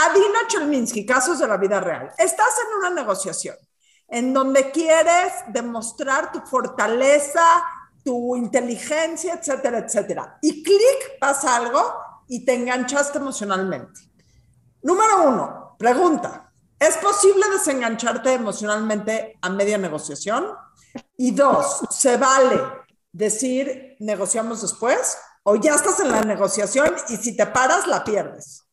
[0.07, 2.09] Adina Chelminsky, casos de la vida real.
[2.17, 3.55] Estás en una negociación
[4.07, 7.43] en donde quieres demostrar tu fortaleza,
[8.03, 10.39] tu inteligencia, etcétera, etcétera.
[10.41, 14.01] Y clic, pasa algo y te enganchaste emocionalmente.
[14.81, 16.51] Número uno, pregunta.
[16.79, 20.45] ¿Es posible desengancharte emocionalmente a media negociación?
[21.17, 22.61] Y dos, ¿se vale
[23.11, 25.17] decir negociamos después?
[25.43, 28.63] ¿O ya estás en la negociación y si te paras la pierdes?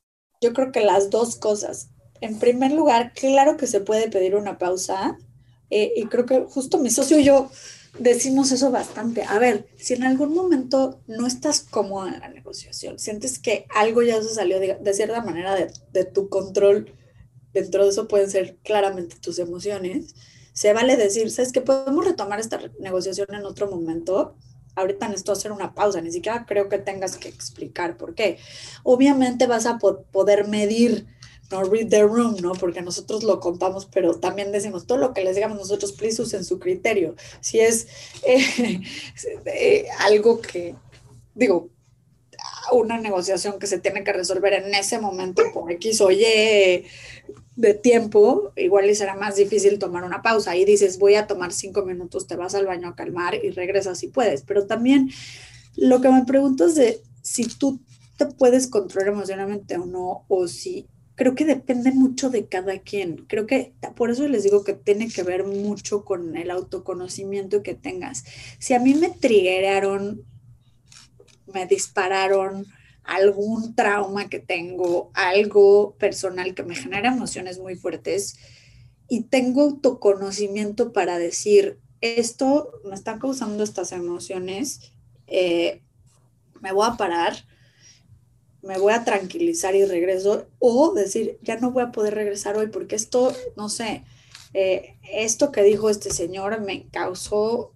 [0.40, 1.90] Yo creo que las dos cosas.
[2.20, 5.16] En primer lugar, claro que se puede pedir una pausa
[5.70, 7.50] eh, y creo que justo mi socio y yo
[7.98, 9.22] decimos eso bastante.
[9.22, 14.02] A ver, si en algún momento no estás cómoda en la negociación, sientes que algo
[14.02, 16.94] ya se salió de, cierta manera de, tu control,
[17.52, 20.14] dentro de eso pueden ser claramente tus emociones,
[20.52, 24.37] se vale decir, ¿sabes que Podemos retomar esta negociación en otro momento
[24.74, 28.38] ahorita necesito hacer una pausa, ni siquiera creo que tengas que explicar por qué.
[28.83, 31.07] Obviamente vas a poder medir,
[31.52, 32.52] no read the room, ¿no?
[32.54, 36.44] Porque nosotros lo contamos, pero también decimos todo lo que les digamos nosotros, please usen
[36.44, 37.14] su criterio.
[37.40, 37.86] Si es
[38.26, 38.80] eh,
[39.46, 40.74] eh, algo que,
[41.34, 41.68] digo,
[42.72, 46.86] una negociación que se tiene que resolver en ese momento por X o Y
[47.54, 50.56] de tiempo, igual y será más difícil tomar una pausa.
[50.56, 53.98] Y dices, voy a tomar cinco minutos, te vas al baño a calmar y regresas
[53.98, 54.42] si puedes.
[54.42, 55.10] Pero también
[55.76, 57.80] lo que me pregunto es de si tú
[58.16, 60.86] te puedes controlar emocionalmente o no, o si
[61.22, 63.18] creo que depende mucho de cada quien.
[63.28, 67.76] Creo que por eso les digo que tiene que ver mucho con el autoconocimiento que
[67.76, 68.24] tengas.
[68.58, 70.24] Si a mí me triggeraron,
[71.46, 72.66] me dispararon,
[73.04, 78.38] algún trauma que tengo, algo personal que me genera emociones muy fuertes
[79.06, 84.92] y tengo autoconocimiento para decir, esto me está causando estas emociones,
[85.28, 85.82] eh,
[86.61, 87.44] me voy a parar,
[88.62, 92.68] me voy a tranquilizar y regreso, o decir, ya no voy a poder regresar hoy
[92.68, 94.05] porque esto, no sé,
[94.55, 97.72] eh, esto que dijo este señor me causó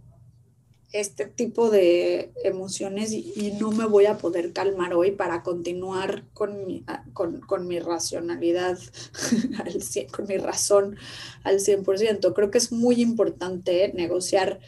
[0.92, 6.66] este tipo de emociones y, no me voy a poder calmar hoy para continuar con
[6.66, 8.78] mi, ah, con, con mi racionalidad,
[9.58, 10.96] al con mi razón
[11.42, 12.32] al 100%.
[12.34, 14.60] Creo que es muy importante negociar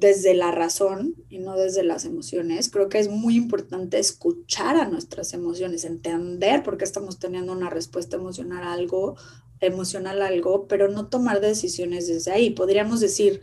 [0.00, 2.70] desde la razón y no desde las emociones.
[2.70, 7.70] Creo que es muy importante escuchar a nuestras emociones, entender por qué estamos teniendo una
[7.70, 9.16] respuesta emocional a algo,
[9.60, 12.50] emocional a algo, pero no tomar decisiones desde ahí.
[12.50, 13.42] Podríamos decir,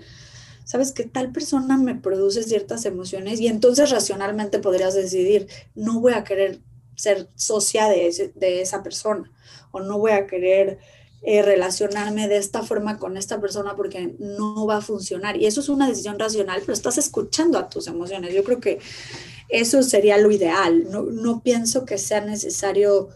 [0.65, 6.13] sabes que tal persona me produce ciertas emociones y entonces racionalmente podrías decidir, no voy
[6.13, 6.61] a querer
[6.95, 9.31] ser socia de, de esa persona
[9.71, 10.79] o no voy a querer
[11.23, 15.37] eh, relacionarme de esta forma con esta persona porque no va a funcionar.
[15.37, 18.33] Y eso es una decisión racional, pero estás escuchando a tus emociones.
[18.33, 18.79] Yo creo que
[19.49, 20.89] eso sería lo ideal.
[20.91, 23.09] No, no pienso que sea necesario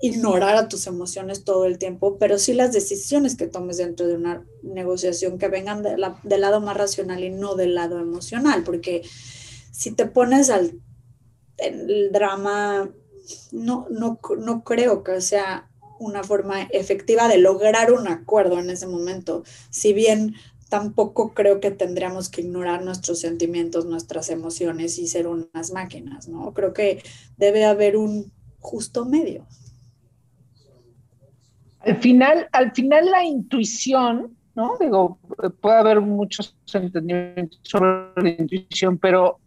[0.00, 4.16] ignorar a tus emociones todo el tiempo, pero sí las decisiones que tomes dentro de
[4.16, 9.02] una negociación que vengan del lado más racional y no del lado emocional, porque
[9.72, 10.80] si te pones al
[12.10, 12.90] drama,
[13.52, 15.70] no, no, no creo que sea
[16.06, 20.34] una forma efectiva de lograr un acuerdo en ese momento, si bien
[20.68, 26.52] tampoco creo que tendríamos que ignorar nuestros sentimientos, nuestras emociones y ser unas máquinas, ¿no?
[26.52, 27.02] Creo que
[27.36, 29.46] debe haber un justo medio.
[31.80, 34.76] Al final, al final la intuición, ¿no?
[34.80, 35.18] Digo,
[35.60, 39.38] puede haber muchos entendimientos sobre la intuición, pero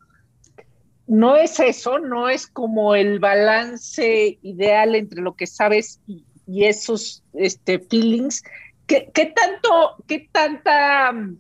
[1.08, 7.24] no es eso, no es como el balance ideal entre lo que sabes y, esos
[7.34, 8.44] este, feelings.
[8.88, 11.38] ¿Qué, tanto, qué tanta mm,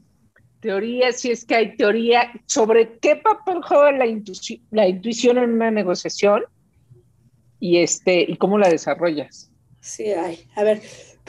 [0.59, 5.53] teoría, si es que hay teoría, sobre qué papel juega la intuición, la intuición en
[5.53, 6.43] una negociación
[7.59, 9.49] y, este, y cómo la desarrollas?
[9.79, 10.45] Sí, hay.
[10.55, 10.81] A ver,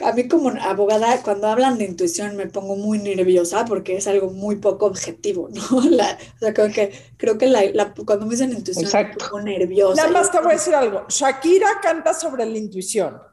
[0.03, 4.29] a mí como abogada, cuando hablan de intuición me pongo muy nerviosa porque es algo
[4.29, 5.81] muy poco objetivo, ¿no?
[5.89, 10.01] La, o sea, creo que, creo que la, cuando me dicen intuición me pongo nerviosa.
[10.01, 11.05] Nada más te voy a decir algo.
[11.09, 13.28] Shakira canta sobre la intuición.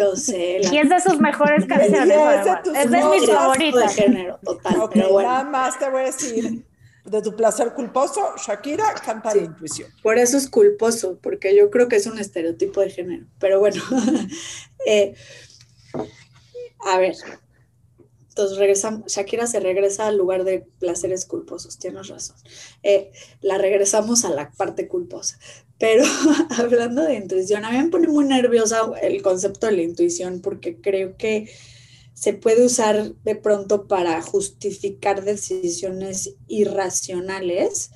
[0.00, 0.60] Yo sé.
[0.72, 2.16] Y es de sus mejores canciones.
[2.74, 3.96] es de, mis favoritas.
[3.96, 4.90] De género, total.
[4.94, 6.64] Nada más te voy a decir
[7.04, 9.90] de tu placer culposo, Shakira canta la intuición.
[10.02, 13.26] Por eso es culposo, porque yo creo que es un estereotipo de género.
[13.38, 13.82] Pero bueno,
[14.86, 15.14] eh,
[16.80, 17.14] a ver,
[18.28, 22.36] entonces regresamos, Shakira se regresa al lugar de placeres culposos, tienes razón.
[22.82, 23.10] Eh,
[23.40, 25.38] la regresamos a la parte culposa.
[25.80, 26.04] Pero
[26.50, 30.80] hablando de intuición, a mí me pone muy nerviosa el concepto de la intuición porque
[30.80, 31.50] creo que
[32.12, 37.90] se puede usar de pronto para justificar decisiones irracionales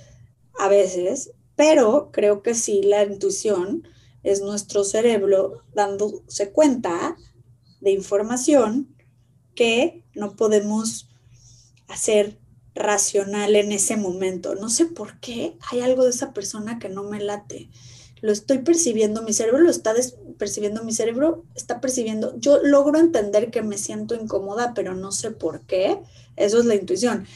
[0.59, 3.87] a veces, pero creo que sí, la intuición
[4.23, 7.17] es nuestro cerebro dándose cuenta
[7.83, 8.97] de información
[9.55, 11.11] que no podemos
[11.87, 12.39] hacer
[12.75, 14.55] racional en ese momento.
[14.55, 17.71] No sé por qué hay algo de esa persona que no me late
[18.25, 19.93] lo estoy percibiendo, mi cerebro lo está
[20.39, 25.31] percibiendo, mi cerebro está percibiendo, yo logro entender que me siento incómoda, pero no sé
[25.31, 25.99] por qué,
[26.37, 27.27] eso es la intuición.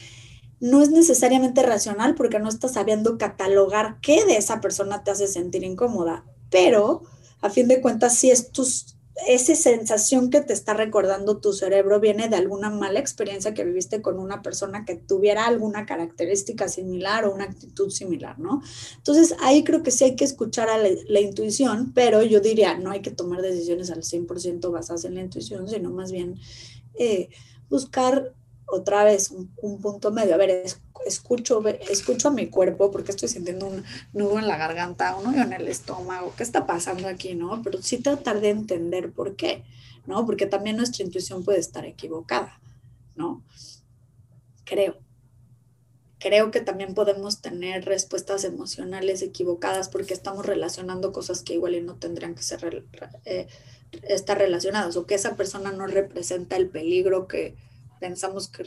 [0.59, 5.27] No es necesariamente racional porque no estás sabiendo catalogar qué de esa persona te hace
[5.27, 7.03] sentir incómoda, pero
[7.39, 11.99] a fin de cuentas sí es tus esa sensación que te está recordando tu cerebro
[11.99, 17.25] viene de alguna mala experiencia que viviste con una persona que tuviera alguna característica similar
[17.25, 18.61] o una actitud similar, ¿no?
[18.97, 22.91] Entonces ahí creo que sí hay que escuchar a la, intuición, pero yo diría, no
[22.91, 26.39] hay que tomar decisiones al 100% basadas en la intuición, sino más bien
[26.97, 27.29] eh,
[27.69, 28.33] buscar
[28.65, 30.35] otra vez un, un punto medio.
[30.35, 33.83] A ver, es- escucho, escucho a mi cuerpo porque estoy sintiendo un
[34.13, 36.33] nudo en la garganta, un nudo en el estómago.
[36.35, 37.61] ¿Qué está pasando aquí, no?
[37.63, 39.63] Pero sí tratar de entender por qué,
[40.05, 40.25] ¿no?
[40.25, 42.59] Porque también nuestra intuición puede estar equivocada,
[43.15, 43.43] ¿no?
[44.65, 44.97] Creo.
[46.19, 51.81] Creo que también podemos tener respuestas emocionales equivocadas porque estamos relacionando cosas que igual y
[51.81, 52.85] no tendrían que ser
[53.23, 53.47] eh,
[54.03, 57.55] estar relacionadas o que esa persona no representa el peligro que
[58.01, 58.65] pensamos que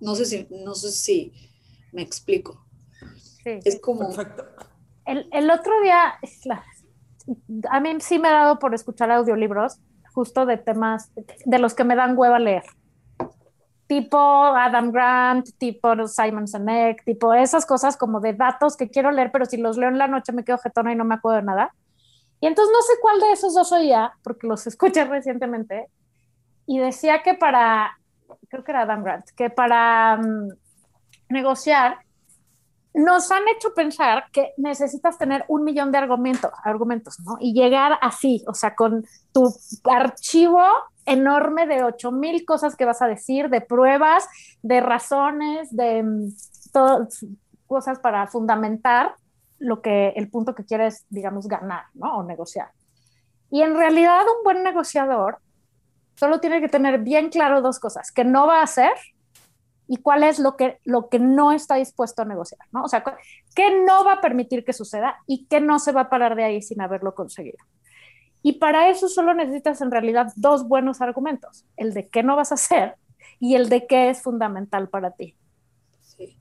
[0.00, 1.32] no sé si no sé si
[1.92, 2.60] me explico
[3.44, 3.60] Sí.
[3.64, 4.46] es como Perfecto.
[5.04, 6.14] El, el otro día,
[7.70, 9.78] a mí sí me ha dado por escuchar audiolibros
[10.14, 11.12] justo de temas
[11.44, 12.62] de los que me dan hueva leer.
[13.86, 19.30] Tipo Adam Grant, tipo Simon Sinek, tipo esas cosas como de datos que quiero leer,
[19.30, 21.44] pero si los leo en la noche me quedo jetona y no me acuerdo de
[21.44, 21.74] nada.
[22.40, 25.88] Y entonces no sé cuál de esos dos oía, porque los escuché recientemente,
[26.66, 27.98] y decía que para,
[28.48, 30.48] creo que era Adam Grant, que para mm,
[31.30, 31.98] negociar
[32.94, 37.36] nos han hecho pensar que necesitas tener un millón de argumentos, argumentos, ¿no?
[37.40, 39.52] Y llegar así, o sea, con tu
[39.90, 40.62] archivo
[41.04, 44.28] enorme de ocho mil cosas que vas a decir, de pruebas,
[44.62, 46.28] de razones, de mm,
[47.66, 49.16] cosas para fundamentar
[49.58, 52.18] lo que el punto que quieres, digamos, ganar, ¿no?
[52.18, 52.70] O negociar.
[53.50, 55.38] Y en realidad un buen negociador
[56.14, 58.92] solo tiene que tener bien claro dos cosas, que no va a hacer
[59.86, 62.84] y cuál es lo que, lo que no está dispuesto a negociar, ¿no?
[62.84, 63.04] O sea,
[63.54, 66.44] qué no va a permitir que suceda y qué no se va a parar de
[66.44, 67.58] ahí sin haberlo conseguido.
[68.42, 72.52] Y para eso solo necesitas en realidad dos buenos argumentos, el de qué no vas
[72.52, 72.96] a hacer
[73.40, 75.36] y el de qué es fundamental para ti.
[76.02, 76.38] sí,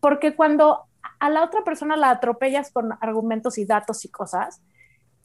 [0.00, 0.84] Porque cuando
[1.20, 4.60] a la otra persona la atropellas con argumentos y datos y cosas,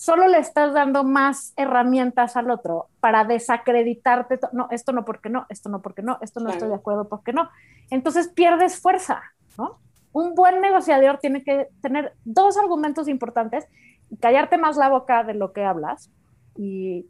[0.04, 4.38] solo le estás dando más herramientas al otro para desacreditarte.
[4.52, 6.58] No, esto no porque no, esto no porque no, esto no Claro.
[6.58, 7.50] estoy de acuerdo porque no.
[7.90, 9.22] Entonces pierdes fuerza,
[9.58, 9.80] ¿no?
[10.12, 13.66] Un buen negociador tiene que tener dos argumentos importantes
[14.10, 16.12] y callarte más la boca de lo que hablas
[16.58, 17.06] y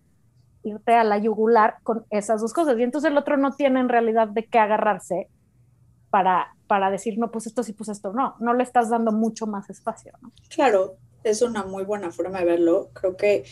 [0.62, 2.78] irte a la yugular con esas dos cosas.
[2.78, 5.30] Y entonces el otro no tiene en realidad de qué agarrarse
[6.12, 8.36] para, para decir, no, pues esto sí, pues esto no.
[8.38, 10.32] No le estás dando mucho más espacio, ¿no?
[10.50, 13.46] claro es una muy buena forma de verlo creo que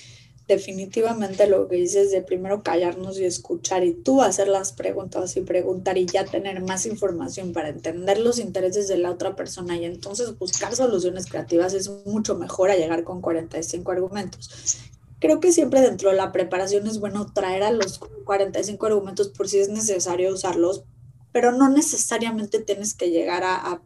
[0.51, 5.41] definitivamente lo que dices de primero callarnos y escuchar y tú hacer las preguntas y
[5.41, 9.85] preguntar y ya tener más información para entender los intereses de la otra persona y
[9.85, 14.79] entonces buscar soluciones creativas es mucho mejor a llegar con 45 argumentos.
[15.19, 19.47] Creo que siempre dentro de la preparación es bueno traer a los 45 argumentos por
[19.47, 20.83] si es necesario usarlos,
[21.31, 23.81] pero no necesariamente tienes que llegar a,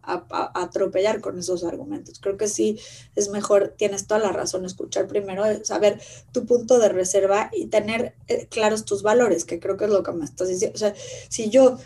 [0.53, 2.19] atropellar con esos argumentos.
[2.19, 2.79] Creo que sí
[3.15, 5.99] es mejor, tienes toda la razón, escuchar primero, eh, saber
[6.31, 10.03] tu punto de reserva y tener eh, claros tus valores, que creo que es lo
[10.03, 10.75] que me estás diciendo.
[10.75, 10.93] O sea,
[11.29, 11.77] si yo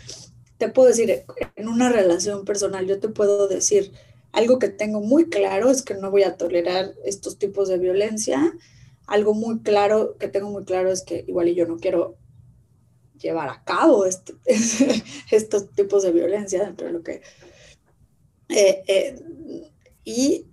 [0.58, 1.24] te puedo decir,
[1.56, 3.92] en una relación personal, yo te puedo decir
[4.32, 8.54] algo que tengo muy claro es que no voy a tolerar estos tipos de violencia.
[9.06, 12.16] Algo muy claro que tengo muy claro es que igual y yo no quiero
[13.20, 14.34] llevar a cabo este-
[15.30, 17.22] estos tipos de violencia dentro de lo que...
[18.48, 19.22] eh, eh,
[20.04, 20.46] y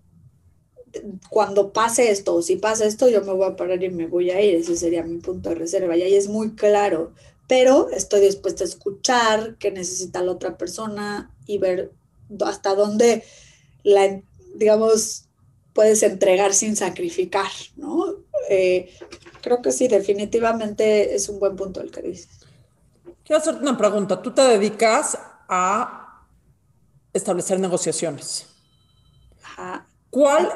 [1.29, 4.31] cuando pase esto, o si pasa esto, yo me voy a parar y me voy
[4.31, 4.55] a ir.
[4.55, 5.95] Ese sería mi punto de reserva.
[5.97, 7.13] Y ahí es muy claro.
[7.47, 11.91] Pero estoy dispuesta a escuchar qué necesita la otra persona y ver
[12.45, 13.23] hasta dónde
[13.83, 14.21] la,
[14.55, 15.25] digamos,
[15.73, 18.15] puedes entregar sin sacrificar, ¿no?
[18.49, 18.89] Eh,
[19.41, 22.36] creo que sí, definitivamente es un buen punto el que dices.
[23.27, 24.21] Quiero hacerte una pregunta.
[24.21, 25.19] Tú te dedicas
[25.49, 26.23] a
[27.11, 28.47] establecer negociaciones.
[29.43, 29.85] Ajá.
[30.09, 30.49] ¿Cuál,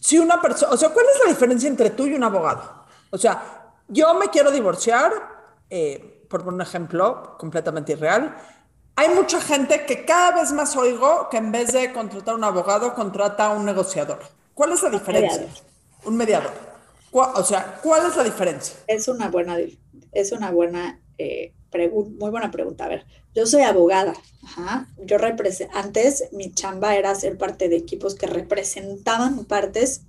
[0.00, 2.86] si una persona, o sea, cuál es la diferencia entre tú y un abogado?
[3.10, 5.12] O sea, yo me quiero divorciar,
[5.68, 8.34] eh, por un ejemplo completamente irreal.
[8.96, 12.94] Hay mucha gente que cada vez más oigo que en vez de contratar un abogado,
[12.94, 14.20] contrata a un negociador.
[14.54, 15.42] ¿Cuál es la diferencia?
[15.42, 15.62] Mediador.
[16.04, 16.52] Un mediador.
[17.12, 18.76] O sea, ¿cuál es la diferencia?
[18.86, 19.56] Es una buena,
[20.12, 21.52] es una buena, eh,
[21.92, 22.84] muy buena pregunta.
[22.84, 23.04] A ver,
[23.34, 24.14] yo soy abogada.
[24.42, 24.88] Ajá.
[25.04, 25.16] Yo
[25.72, 30.02] antes mi chamba era ser parte de equipos que representaban partes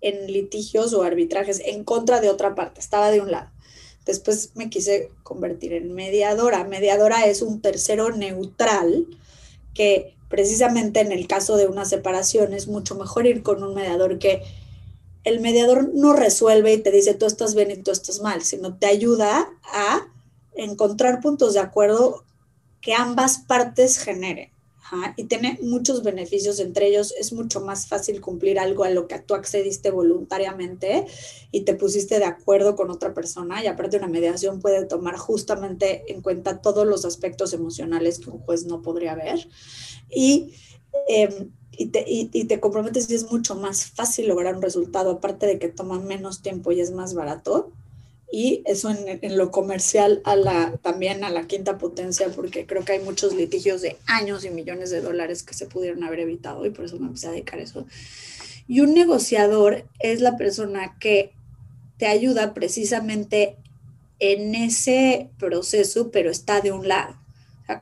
[0.00, 2.80] en litigios o arbitrajes en contra de otra parte.
[2.80, 3.50] Estaba de un lado.
[4.04, 6.64] Después me quise convertir en mediadora.
[6.64, 9.06] Mediadora es un tercero neutral
[9.72, 14.18] que precisamente en el caso de una separación es mucho mejor ir con un mediador
[14.18, 14.42] que
[15.24, 18.76] el mediador no resuelve y te dice tú estás bien y tú estás mal, sino
[18.76, 20.06] te ayuda a
[20.56, 22.24] encontrar puntos de acuerdo
[22.80, 24.54] que ambas partes generen.
[25.16, 29.18] Y tiene muchos beneficios, entre ellos es mucho más fácil cumplir algo a lo que
[29.18, 31.06] tú accediste voluntariamente
[31.50, 36.04] y te pusiste de acuerdo con otra persona y aparte una mediación puede tomar justamente
[36.12, 39.48] en cuenta todos los aspectos emocionales que un juez no podría ver
[40.10, 40.52] y,
[41.08, 45.46] em, y, y, y te comprometes y es mucho más fácil lograr un resultado, aparte
[45.46, 47.72] de que toma menos tiempo y es más barato
[48.36, 52.90] y eso en, lo comercial a la, también a la quinta potencia, porque creo que
[52.90, 56.70] hay muchos litigios de años y millones de dólares que se pudieron haber evitado y
[56.70, 57.86] por eso me empecé a dedicar a eso.
[58.66, 61.30] Y un negociador es la persona que
[61.96, 63.54] te ayuda precisamente
[64.18, 67.14] en ese proceso, pero está de un lado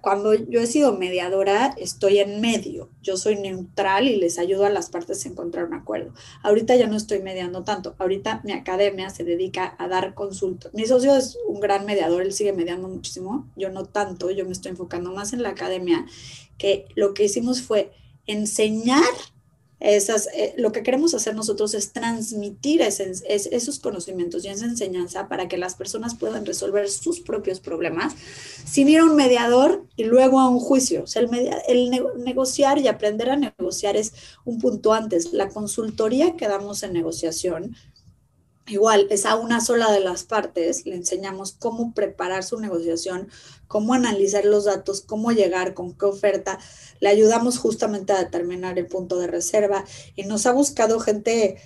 [0.00, 2.88] cuando yo he sido mediadora, estoy en medio.
[3.02, 6.12] Yo soy neutral y les ayudo a las partes a encontrar un acuerdo.
[6.42, 7.96] Ahorita ya no estoy mediando tanto.
[7.98, 10.72] Ahorita mi academia se dedica a dar consultas.
[10.72, 13.50] Mi socio es un gran mediador, él sigue mediando muchísimo.
[13.56, 16.06] Yo no tanto, yo me estoy enfocando más en la academia,
[16.58, 17.92] que lo que hicimos fue
[18.26, 19.02] enseñar
[19.82, 25.48] esas, eh, lo que queremos hacer nosotros es transmitir esos conocimientos y esa enseñanza para
[25.48, 28.14] que las personas puedan resolver sus propios problemas
[28.64, 31.02] sin ir a un mediador y luego a un juicio.
[31.02, 34.12] O sea, el, media, el ne negociar y aprender a negociar es
[34.44, 35.32] un punto antes.
[35.32, 37.74] La consultoría que damos en negociación
[38.68, 43.28] Igual, es a una sola de las partes, le enseñamos cómo preparar su negociación,
[43.66, 46.60] cómo analizar los datos, cómo llegar, con qué oferta.
[47.00, 49.84] Le ayudamos justamente a determinar el punto de reserva
[50.14, 51.56] y nos ha buscado gente,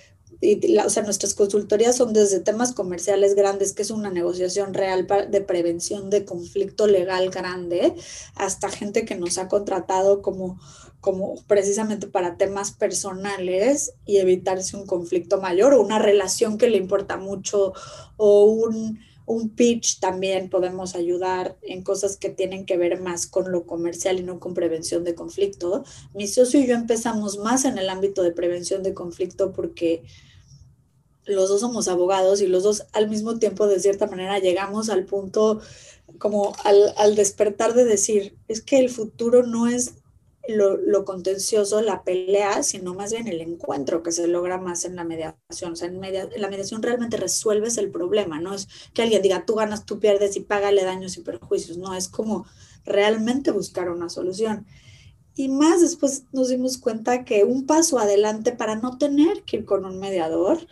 [0.41, 4.73] y la, o sea, nuestras consultorías son desde temas comerciales grandes, que es una negociación
[4.73, 7.93] real de prevención de conflicto legal grande,
[8.33, 10.59] hasta gente que nos ha contratado como
[11.01, 16.77] como precisamente para temas personales y evitarse un conflicto mayor o una relación que le
[16.77, 17.73] importa mucho
[18.17, 23.51] o un, un pitch también podemos ayudar en cosas que tienen que ver más con
[23.51, 25.83] lo comercial y no con prevención de conflicto.
[26.13, 30.03] Mi socio y yo empezamos más en el ámbito de prevención de conflicto porque
[31.25, 35.05] los dos somos abogados y los dos al mismo tiempo de cierta manera llegamos al
[35.05, 35.59] punto
[36.19, 39.95] como al, al despertar de decir, es que el futuro no es
[40.47, 44.95] lo, lo, contencioso, la pelea, sino más bien el encuentro que se logra más en
[44.95, 45.73] la mediación.
[45.73, 49.45] O sea, en, media, la mediación realmente resuelves el problema, no es que alguien diga
[49.45, 52.45] tú ganas, tú pierdes y págale daños y perjuicios, no, es como
[52.85, 54.65] realmente buscar una solución.
[55.35, 59.65] Y más después nos dimos cuenta que un paso adelante para no tener que ir
[59.65, 60.65] con un mediador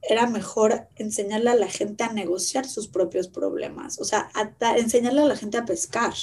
[0.00, 4.30] era mejor enseñarle a la gente a negociar sus propios problemas, o sea,
[4.76, 6.14] enseñarle a la gente a pescar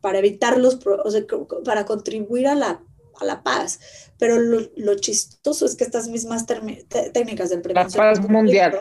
[0.00, 1.22] para evitar los, o sea,
[1.64, 2.82] para contribuir a la,
[3.20, 3.80] a la paz.
[4.18, 8.04] Pero lo, lo, chistoso es que estas mismas técnicas de prevención...
[8.04, 8.80] La paz mundial.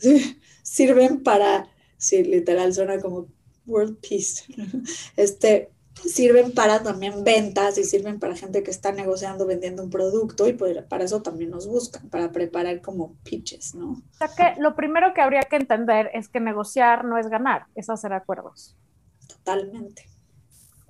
[0.62, 3.28] Sirven para, sí, literal, suena como
[3.66, 4.44] World Peace.
[5.16, 10.48] Este, sirven para también ventas y sirven para gente que está negociando, vendiendo un producto
[10.48, 13.92] y pues para eso también nos buscan, para preparar como pitches, ¿no?
[13.92, 17.66] O sea que lo primero que habría que entender es que negociar no es ganar,
[17.74, 18.76] es hacer acuerdos.
[19.28, 20.09] Totalmente.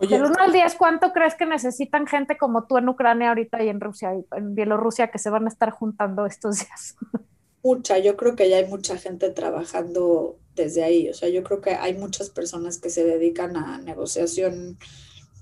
[0.01, 3.62] Oye, Del 1 al 10, ¿cuánto crees que necesitan gente como tú en Ucrania ahorita
[3.62, 6.96] y en Rusia y en Bielorrusia que se van a estar juntando estos días?
[7.62, 11.11] Mucha, yo creo que ya hay mucha gente trabajando desde ahí.
[11.11, 14.78] O sea, yo creo que hay muchas personas que se dedican a negociación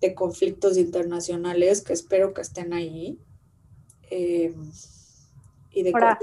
[0.00, 3.20] de conflictos internacionales que espero que estén ahí.
[4.10, 4.52] Eh,
[5.70, 6.18] y de para,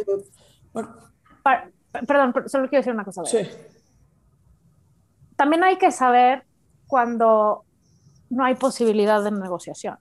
[2.05, 3.23] perdón, solo quiero decir una cosa.
[3.23, 3.47] Sí.
[5.38, 6.43] También hay que saber
[6.88, 7.64] cuando
[8.30, 9.97] no hay posibilidad de negociación,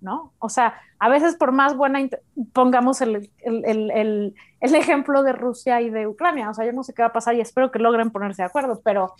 [0.00, 0.32] ¿no?
[0.38, 2.00] O sea, a veces por más buena,
[2.52, 6.82] pongamos el, el, el, el, ejemplo de Rusia y de Ucrania, o sea, yo no
[6.82, 9.14] sé qué va a pasar y espero que logren ponerse de acuerdo, pero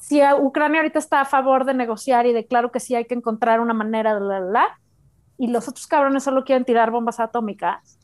[0.00, 3.14] si Ucrania ahorita está a favor de negociar y de claro que sí hay que
[3.14, 4.78] encontrar una manera de la, la, la
[5.38, 7.98] y los otros cabrones solo quieren tirar bombas atómicas,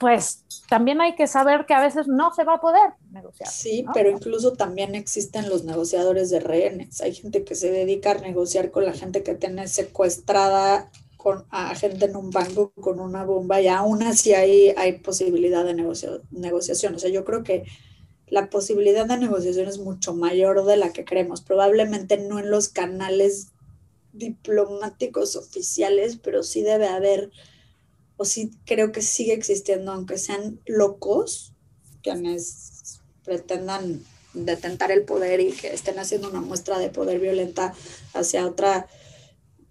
[0.00, 3.50] pues también hay que saber que a veces no se va a poder negociar.
[3.50, 3.92] Sí, ¿no?
[3.92, 7.02] pero incluso también existen los negociadores de rehenes.
[7.02, 11.74] Hay gente que se dedica a negociar con la gente que tiene secuestrada con, a
[11.74, 16.22] gente en un banco con una bomba y aún así ahí hay posibilidad de negocio,
[16.30, 16.94] negociación.
[16.94, 17.64] O sea, yo creo que
[18.26, 21.42] la posibilidad de negociación es mucho mayor de la que creemos.
[21.42, 23.48] Probablemente no en los canales
[24.14, 27.30] diplomáticos oficiales, pero sí debe haber
[28.20, 31.54] o sí creo que sigue existiendo, aunque sean locos,
[32.02, 34.04] quienes pretendan
[34.34, 37.72] detentar el poder y que estén haciendo una muestra de poder violenta
[38.12, 38.86] hacia otra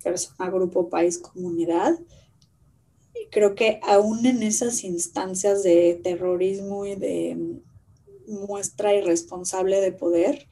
[0.03, 1.99] persona, grupo, país, comunidad.
[3.13, 7.61] Y creo que aún en esas instancias de terrorismo y de
[8.25, 10.47] muestra irresponsable de poder,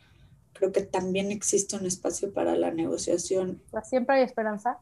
[0.54, 3.60] creo que también existe un espacio para la negociación.
[3.84, 4.78] Siempre hay esperanza.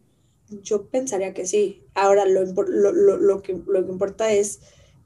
[0.49, 1.83] Yo pensaría que sí.
[1.95, 4.59] Ahora, lo, lo- lo- lo que, lo que importa es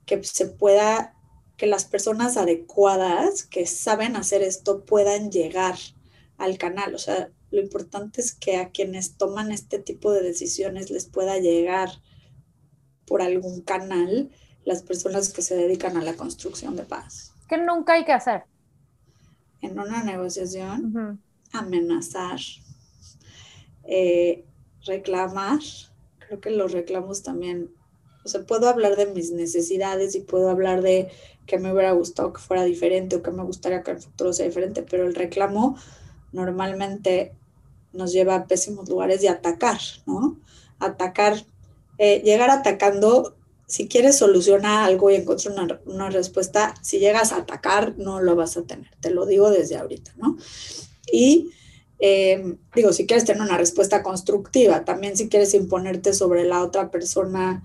[0.05, 1.15] que se pueda,
[1.57, 5.75] que las personas adecuadas que saben hacer esto puedan llegar
[6.37, 6.93] al canal.
[6.95, 11.37] O sea, lo importante es que a quienes toman este tipo de decisiones les pueda
[11.39, 11.89] llegar
[13.07, 14.29] por algún canal
[14.65, 17.33] las personas que se dedican a la construcción de paz.
[17.47, 18.43] Que nunca hay que hacer.
[19.61, 20.93] En una negociación,
[21.51, 22.39] amenazar,
[23.83, 24.45] eh,
[24.85, 25.59] reclamar.
[26.19, 27.71] Creo que los reclamos también,
[28.23, 31.09] o sea, puedo hablar de mis necesidades y puedo hablar de
[31.45, 34.45] que me hubiera gustado que fuera diferente o que me gustaría que el futuro sea
[34.45, 35.75] diferente, pero el reclamo
[36.31, 37.33] normalmente
[37.91, 40.37] nos lleva a pésimos lugares y atacar, ¿no?
[40.79, 41.43] Atacar,
[41.97, 47.37] eh, llegar atacando, si quieres solucionar algo y encontrar una, una respuesta, si llegas a
[47.37, 50.37] atacar, no lo vas a tener, te lo digo desde ahorita, ¿no?
[51.11, 51.51] Y
[51.99, 56.91] eh, digo, si quieres tener una respuesta constructiva, también si quieres imponerte sobre la otra
[56.91, 57.63] persona,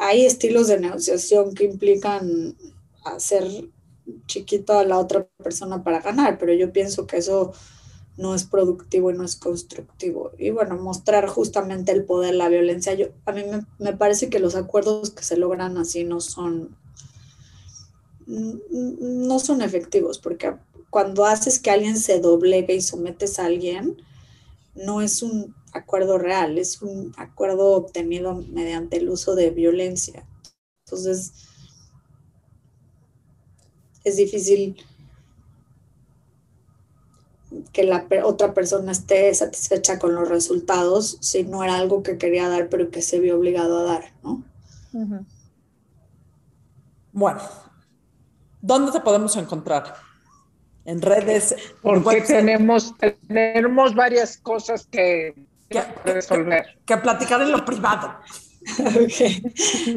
[0.00, 2.56] hay estilos de negociación que implican
[3.04, 3.44] hacer
[4.26, 7.52] chiquito a la otra persona para ganar, pero yo pienso que eso
[8.16, 10.32] no es productivo y no es constructivo.
[10.36, 14.40] Y bueno, mostrar justamente el poder, la violencia, yo, a mí me, me parece que
[14.40, 16.76] los acuerdos que se logran así no son,
[18.26, 20.54] no son efectivos, porque
[20.90, 23.96] cuando haces que alguien se doblegue y sometes a alguien,
[24.74, 30.26] no es un acuerdo real, es un acuerdo obtenido mediante el uso de violencia.
[30.84, 31.32] Entonces,
[34.04, 34.76] es difícil
[37.72, 42.48] que la otra persona esté satisfecha con los resultados si no era algo que quería
[42.48, 44.44] dar, pero que se vio obligado a dar, ¿no?
[47.12, 47.40] Bueno,
[48.60, 50.09] ¿dónde te podemos encontrar?
[50.90, 52.94] En redes, Porque tenemos,
[53.28, 55.34] tenemos varias cosas que
[55.70, 56.76] que, resolver.
[56.84, 58.12] que platicar en lo privado.
[58.78, 59.20] Ok.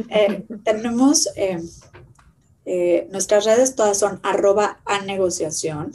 [0.09, 1.61] Eh, tenemos eh,
[2.65, 5.91] eh, nuestras redes todas son arroba a negociación.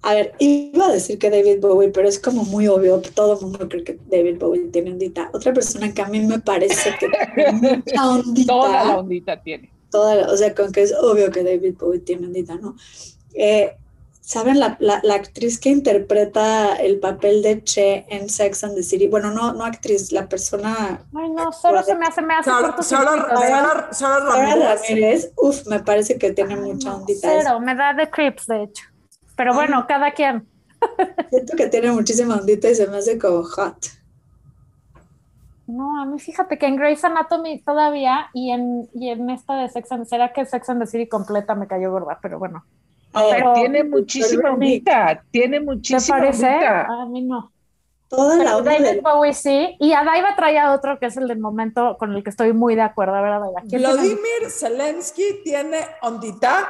[0.01, 3.41] A ver, iba a decir que David Bowie, pero es como muy obvio, todo el
[3.41, 5.30] mundo cree que David Bowie tiene ondita.
[5.34, 8.53] Otra persona que a mí me parece que tiene mucha ondita.
[8.53, 9.71] Toda la ondita tiene.
[9.89, 12.76] toda la- o sea, con que es obvio que David Bowie tiene ondita, ¿no?
[13.34, 13.76] Eh,
[14.26, 18.82] ¿Saben la, la, la actriz que interpreta el papel de Che en Sex and the
[18.82, 19.07] City?
[19.07, 21.05] Bueno, no, no actriz, la persona...
[21.15, 23.93] Ay, no, cero se me hace, me hace Sara, Sara.
[23.93, 24.82] Sara- Ramírez.
[24.82, 27.28] Ramírez, uf, me parece que tiene Ay, mucha no, ondita.
[27.30, 28.84] Cero, me da de creeps, de hecho.
[29.36, 30.47] Pero bueno, cada quien.
[31.30, 33.78] Siento que tiene muchísima ondita y se me hace como hot.
[35.67, 39.69] No, a mí fíjate que en Grey's Anatomy todavía y en, y en esta de
[39.69, 42.65] Sex and será que Sex and the City completa me cayó gorda, pero bueno.
[43.32, 46.47] Pero- tiene muchísima ondita, tiene ¿Te muchísima parece?
[46.47, 47.51] A mí no.
[48.07, 49.76] Toda la Pero onda David Bowie sí.
[49.80, 52.76] Y a Daiva traía otro que es el del momento con el que estoy muy
[52.76, 53.59] de acuerdo, ¿verdad, Daiva?
[53.61, 56.70] ¿Quién tiene- Vladimir Zelensky tiene ondita,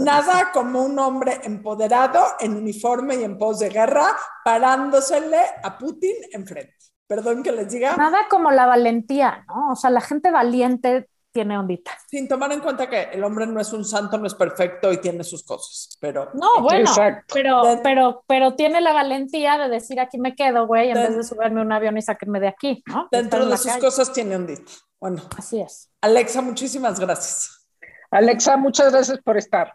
[0.00, 4.08] nada como un hombre empoderado en uniforme y en pos de guerra,
[4.44, 6.74] parándosele a Putin enfrente.
[7.06, 9.70] Perdón que les diga, Nada como la valentía, ¿no?
[9.72, 11.08] O sea, la gente valiente
[11.38, 11.92] tiene ondita.
[12.10, 14.96] sin tomar en cuenta que el hombre no es un santo, no es perfecto y
[15.00, 17.32] tiene sus cosas, pero No, bueno, Exacto.
[17.34, 21.00] pero, De- pero, pero tiene la valentía de decir aquí me quedo, güey, en De-
[21.08, 23.08] vez de subirme a un avión y sacarme de aquí, ¿no?
[23.12, 23.80] Dentro en de sus calle.
[23.80, 24.72] cosas tiene ondita.
[25.00, 25.90] Bueno, Así es.
[26.00, 27.66] Alexa, muchísimas gracias.
[28.10, 29.74] Alexa, muchas gracias por estar.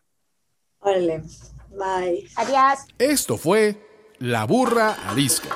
[0.80, 1.24] Órale,
[1.70, 2.28] bye.
[2.36, 2.80] Adiós.
[2.98, 3.78] Esto fue
[4.20, 5.56] La Burra Arisca.